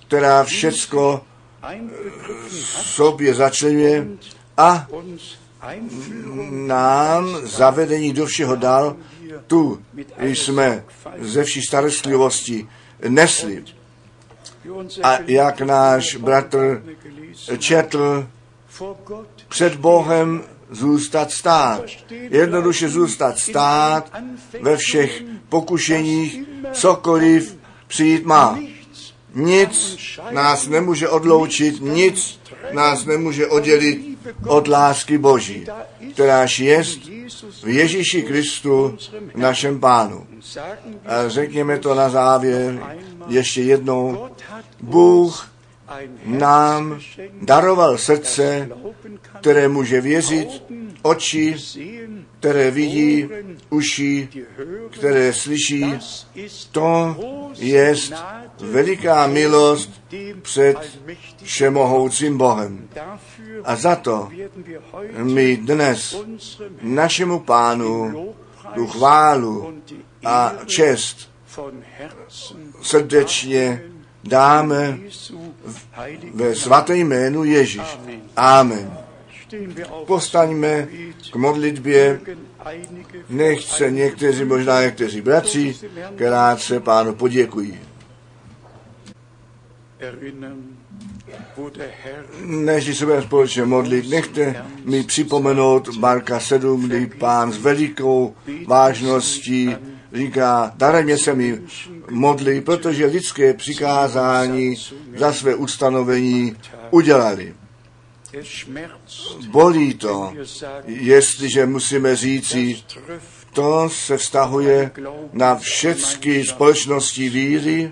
[0.07, 1.21] která všecko
[2.81, 4.07] sobě začlenuje
[4.57, 4.87] a
[6.51, 8.95] nám zavedení do všeho dal,
[9.47, 9.81] tu
[10.17, 10.83] jsme
[11.19, 12.67] ze vší starostlivosti
[13.07, 13.63] nesli.
[15.03, 16.83] A jak náš bratr
[17.57, 18.27] četl,
[19.49, 21.83] před Bohem zůstat stát.
[22.09, 24.11] Jednoduše zůstat stát
[24.61, 26.39] ve všech pokušeních,
[26.71, 27.57] cokoliv
[27.87, 28.59] přijít má.
[29.35, 29.97] Nic
[30.31, 32.39] nás nemůže odloučit, nic
[32.71, 34.17] nás nemůže oddělit
[34.47, 35.65] od lásky Boží,
[36.13, 36.99] kteráž jest
[37.63, 38.97] v Ježíši Kristu,
[39.35, 40.27] našem Pánu.
[41.05, 42.79] A řekněme to na závěr
[43.27, 44.29] ještě jednou.
[44.81, 45.51] Bůh
[46.25, 46.99] nám
[47.41, 48.69] daroval srdce,
[49.39, 50.63] které může věřit,
[51.01, 51.55] oči,
[52.39, 53.29] které vidí,
[53.69, 54.29] uši,
[54.89, 55.85] které slyší.
[56.71, 57.15] To
[57.57, 57.95] je
[58.59, 60.01] veliká milost
[60.41, 60.77] před
[61.43, 62.89] všemohoucím Bohem.
[63.63, 64.29] A za to
[65.23, 66.15] my dnes
[66.81, 68.13] našemu pánu
[68.75, 69.73] tu chválu
[70.25, 71.29] a čest
[72.81, 73.83] srdečně
[74.23, 74.97] dáme
[76.33, 77.97] ve svaté jménu Ježíš.
[78.35, 78.97] Amen.
[80.07, 80.87] Postaňme
[81.31, 82.19] k modlitbě.
[83.29, 85.75] Nechce někteří, možná někteří bratři,
[86.15, 87.79] krátce pánu poděkují.
[92.45, 98.35] Než se budeme společně modlit, nechte mi připomenout Marka 7, kdy pán s velikou
[98.67, 99.75] vážností
[100.13, 101.61] říká, daremně se mi
[102.09, 104.75] modlí, protože lidské přikázání
[105.17, 106.55] za své ustanovení
[106.91, 107.53] udělali.
[109.49, 110.33] Bolí to,
[110.85, 112.83] jestliže musíme říci,
[113.53, 114.91] to se vztahuje
[115.33, 117.91] na všechny společnosti víry.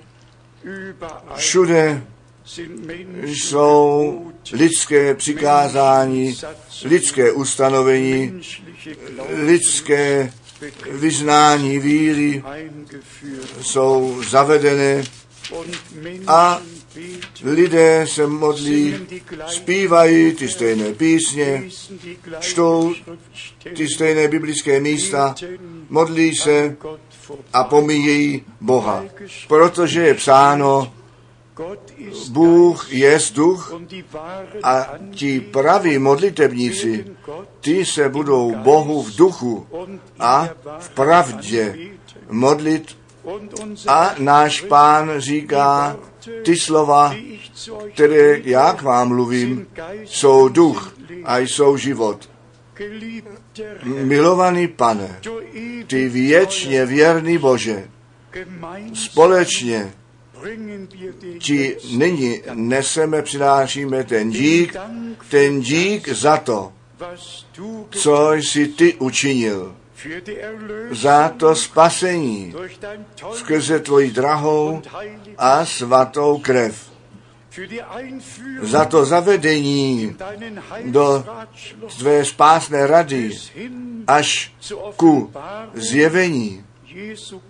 [1.36, 2.04] Všude
[3.24, 4.22] jsou
[4.52, 6.38] lidské přikázání,
[6.86, 8.42] lidské ustanovení,
[9.30, 10.32] lidské
[10.91, 12.44] vyznání víry
[13.61, 15.03] jsou zavedené
[16.27, 16.61] a
[17.44, 18.95] lidé se modlí,
[19.48, 21.64] zpívají ty stejné písně,
[22.40, 22.94] čtou
[23.76, 25.36] ty stejné biblické místa,
[25.90, 26.77] modlí se
[27.53, 29.06] a pomíjejí Boha.
[29.48, 30.94] Protože je psáno,
[32.30, 33.73] Bůh je duch
[34.64, 37.06] a ti praví modlitebníci,
[37.60, 39.68] ty se budou Bohu v duchu
[40.19, 40.49] a
[40.80, 41.77] v pravdě
[42.30, 42.98] modlit
[43.88, 45.98] a náš pán říká,
[46.44, 47.15] ty slova,
[47.94, 49.68] které já k vám mluvím,
[50.06, 52.30] jsou duch a jsou život.
[53.84, 55.19] Milovaný pane,
[55.88, 57.90] ty věčně věrný Bože,
[58.94, 59.94] společně
[61.40, 64.76] ti nyní neseme, přinášíme ten dík,
[65.30, 66.74] ten dík za to,
[67.90, 69.76] co jsi ty učinil,
[70.92, 72.54] za to spasení
[73.34, 74.82] skrze tvoji drahou
[75.38, 76.96] a svatou krev
[78.62, 80.16] za to zavedení
[80.86, 81.26] do
[82.00, 83.32] tvé spásné rady
[84.08, 84.54] až
[84.96, 85.32] ku
[85.74, 86.65] zjevení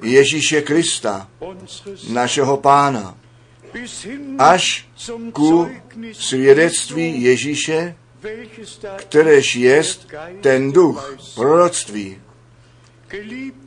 [0.01, 1.29] Ježíše Krista,
[2.09, 3.17] našeho pána,
[4.37, 4.87] až
[5.31, 5.69] ku
[6.13, 7.95] svědectví Ježíše,
[8.97, 10.07] kteréž jest
[10.41, 12.17] ten duch proroctví.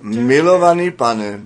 [0.02, 1.40] Milovaný pane,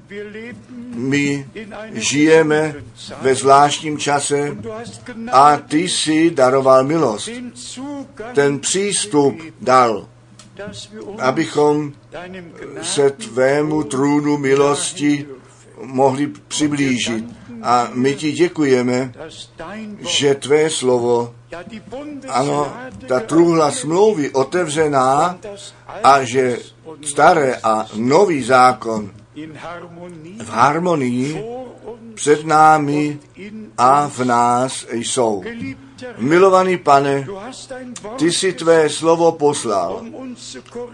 [0.95, 1.49] my
[1.93, 2.75] žijeme
[3.21, 4.57] ve zvláštním čase
[5.33, 7.29] a ty jsi daroval milost.
[8.35, 10.09] Ten přístup dal,
[11.19, 11.93] abychom
[12.83, 15.27] se tvému trůnu milosti
[15.83, 17.25] mohli přiblížit.
[17.63, 19.13] A my ti děkujeme,
[19.99, 21.35] že tvé slovo,
[22.29, 22.73] ano,
[23.09, 25.39] ta truhla smlouvy otevřená
[26.05, 26.59] a že
[27.03, 29.11] staré a nový zákon
[30.39, 31.45] v harmonii
[32.15, 33.19] před námi
[33.79, 35.43] a v nás jsou.
[36.19, 37.27] Milovaný pane,
[38.19, 40.03] ty si tvé slovo poslal,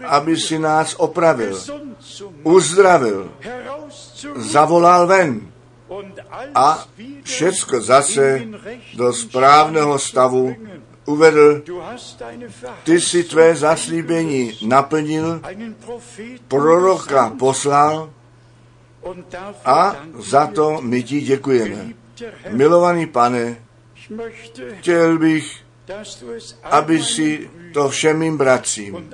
[0.05, 1.57] aby si nás opravil,
[2.43, 3.31] uzdravil,
[4.35, 5.51] zavolal ven
[6.55, 6.85] a
[7.23, 8.45] všecko zase
[8.93, 10.55] do správného stavu
[11.05, 11.61] uvedl,
[12.83, 15.41] ty si tvé zaslíbení naplnil,
[16.47, 18.09] proroka poslal
[19.65, 21.93] a za to my ti děkujeme.
[22.49, 23.57] Milovaný pane,
[24.79, 25.57] chtěl bych,
[26.63, 29.13] aby si to všem mým bratřím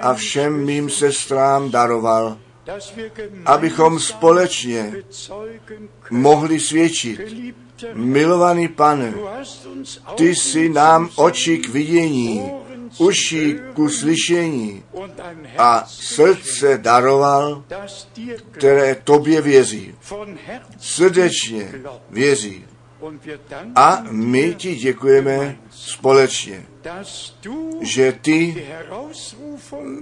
[0.00, 2.38] a všem mým sestrám daroval,
[3.46, 4.94] abychom společně
[6.10, 7.20] mohli svědčit.
[7.92, 9.14] Milovaný pane,
[10.14, 12.52] ty jsi nám oči k vidění,
[12.98, 14.82] uši ku slyšení
[15.58, 17.64] a srdce daroval,
[18.50, 19.94] které tobě věří.
[20.80, 21.72] Srdečně
[22.10, 22.64] věří.
[23.74, 26.66] A my ti děkujeme společně,
[27.80, 28.66] že ty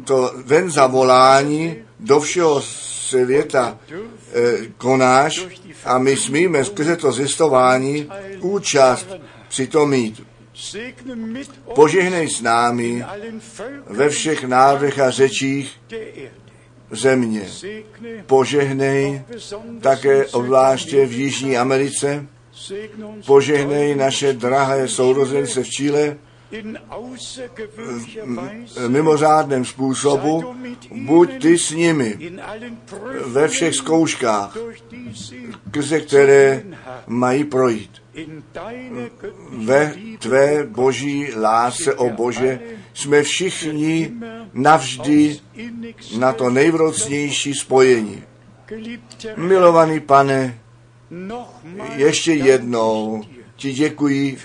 [0.05, 5.47] to ven zavolání do všeho světa eh, konáš
[5.85, 8.09] a my smíme skrze to zjistování
[8.41, 9.07] účast
[9.49, 10.23] přitom mít.
[11.75, 13.05] Požehnej s námi
[13.87, 15.81] ve všech národech a řečích
[16.91, 17.49] země.
[18.27, 19.23] Požehnej
[19.81, 22.27] také obzvláště v Jižní Americe.
[23.27, 26.17] Požehnej naše drahé sourozence v Chile
[28.77, 30.55] v mimořádném způsobu.
[30.91, 32.19] Buď ty s nimi
[33.27, 34.57] ve všech zkouškách,
[35.69, 36.63] skrze které
[37.07, 38.03] mají projít
[39.51, 42.61] ve tvé boží lásce, o Bože,
[42.95, 44.13] jsme všichni
[44.53, 45.39] navždy
[46.19, 48.23] na to nejvrocnější spojení.
[49.37, 50.59] Milovaný pane,
[51.97, 53.25] ještě jednou
[53.57, 54.39] ti děkuji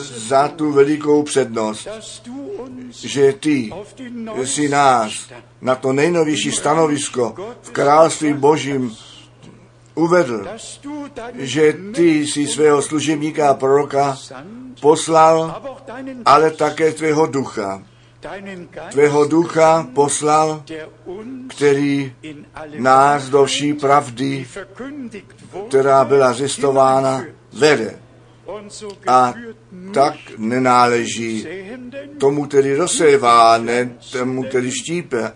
[0.00, 1.88] za tu velikou přednost,
[2.90, 3.70] že ty
[4.44, 5.12] si nás
[5.60, 8.96] na to nejnovější stanovisko v království božím
[9.94, 10.46] uvedl,
[11.34, 14.18] že ty si svého služebníka a proroka
[14.80, 15.62] poslal,
[16.24, 17.82] ale také tvého ducha.
[18.90, 20.62] Tvého ducha poslal,
[21.48, 22.12] který
[22.78, 24.46] nás do vší pravdy,
[25.68, 27.98] která byla zjistována, vede.
[29.06, 29.34] A
[29.94, 31.46] tak nenáleží
[32.18, 35.32] tomu, který rozsévá, ne tomu, který štípe,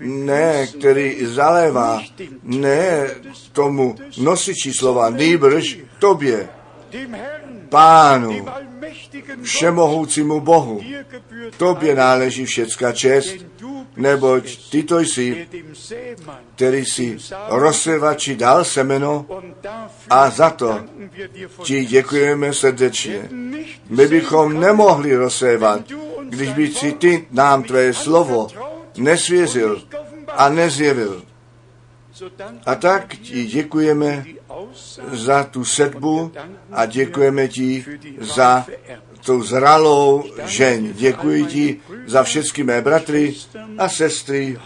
[0.00, 2.02] ne, který zalévá,
[2.42, 3.10] ne
[3.52, 6.48] tomu nosiči slova, nýbrž tobě,
[7.68, 8.46] pánu,
[9.42, 10.80] všemohoucímu Bohu.
[11.56, 13.36] Tobě náleží všecka čest,
[13.96, 15.48] neboť ty to jsi,
[16.54, 19.26] který si rozsevači dal semeno
[20.10, 20.80] a za to
[21.62, 23.28] ti děkujeme srdečně.
[23.88, 25.80] My bychom nemohli rozsévat,
[26.28, 28.48] když by si ty nám tvé slovo
[28.96, 29.82] nesvěřil
[30.28, 31.22] a nezjevil.
[32.66, 34.24] A tak ti děkujeme
[35.12, 36.32] za tu sedbu
[36.72, 37.84] a děkujeme ti
[38.20, 38.66] za
[39.24, 40.92] tu zralou žeň.
[40.94, 43.34] Děkuji ti za všechny mé bratry
[43.78, 44.58] a sestry,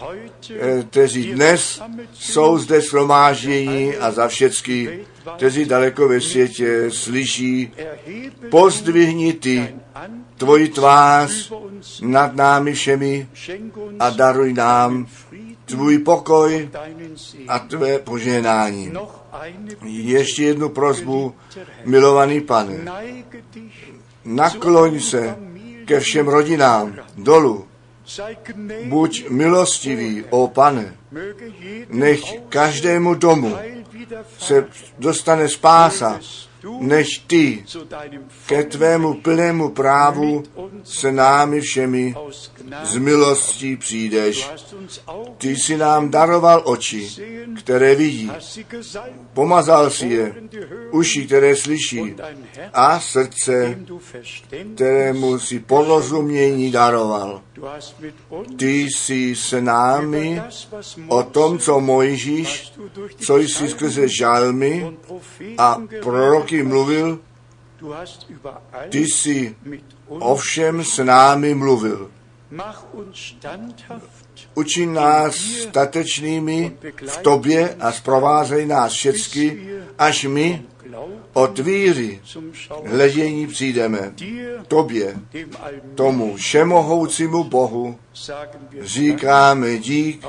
[0.49, 1.81] eh, kteří dnes
[2.13, 4.99] jsou zde shromáždění a za všechny,
[5.35, 7.71] kteří daleko ve světě slyší.
[8.49, 9.75] Pozdvihni ty
[10.37, 11.51] tvoji tvář
[12.01, 13.27] nad námi všemi
[13.99, 15.07] a daruj nám
[15.69, 16.69] tvůj pokoj
[17.47, 18.93] a tvé požehnání.
[19.83, 21.35] Ještě jednu prozbu,
[21.85, 22.77] milovaný pane.
[24.25, 25.35] Nakloň se
[25.85, 27.65] ke všem rodinám dolů.
[28.85, 30.95] Buď milostivý, o pane.
[31.89, 33.57] Nech každému domu
[34.39, 34.67] se
[34.97, 36.19] dostane spása,
[36.79, 37.65] než ty
[38.45, 40.43] ke tvému plnému právu
[40.83, 42.15] se námi všemi
[42.83, 44.49] z milostí přijdeš.
[45.37, 47.09] Ty jsi nám daroval oči,
[47.57, 48.31] které vidí.
[49.33, 50.35] Pomazal si je,
[50.91, 52.15] uši, které slyší
[52.73, 53.79] a srdce,
[54.75, 57.41] kterému si porozumění daroval.
[58.57, 60.41] Ty jsi s námi
[61.07, 62.73] o tom, co Mojžíš,
[63.19, 64.97] co jsi skrze žalmy
[65.57, 67.19] a proroky mluvil,
[68.89, 69.55] ty jsi
[70.07, 72.11] ovšem s námi mluvil.
[74.55, 76.77] Učí nás statečnými
[77.07, 80.63] v tobě a zprovázej nás všecky, až my
[81.33, 82.21] od víry
[82.85, 84.13] hledění přijdeme.
[84.67, 85.15] Tobě,
[85.95, 87.99] tomu všemohoucímu Bohu,
[88.81, 90.25] říkáme dík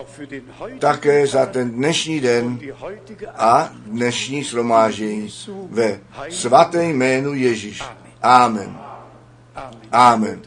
[0.78, 2.60] také za ten dnešní den
[3.36, 5.28] a dnešní shromáždění
[5.70, 7.82] ve svaté jménu Ježíš.
[8.22, 8.78] Amen.
[9.92, 10.42] Amen.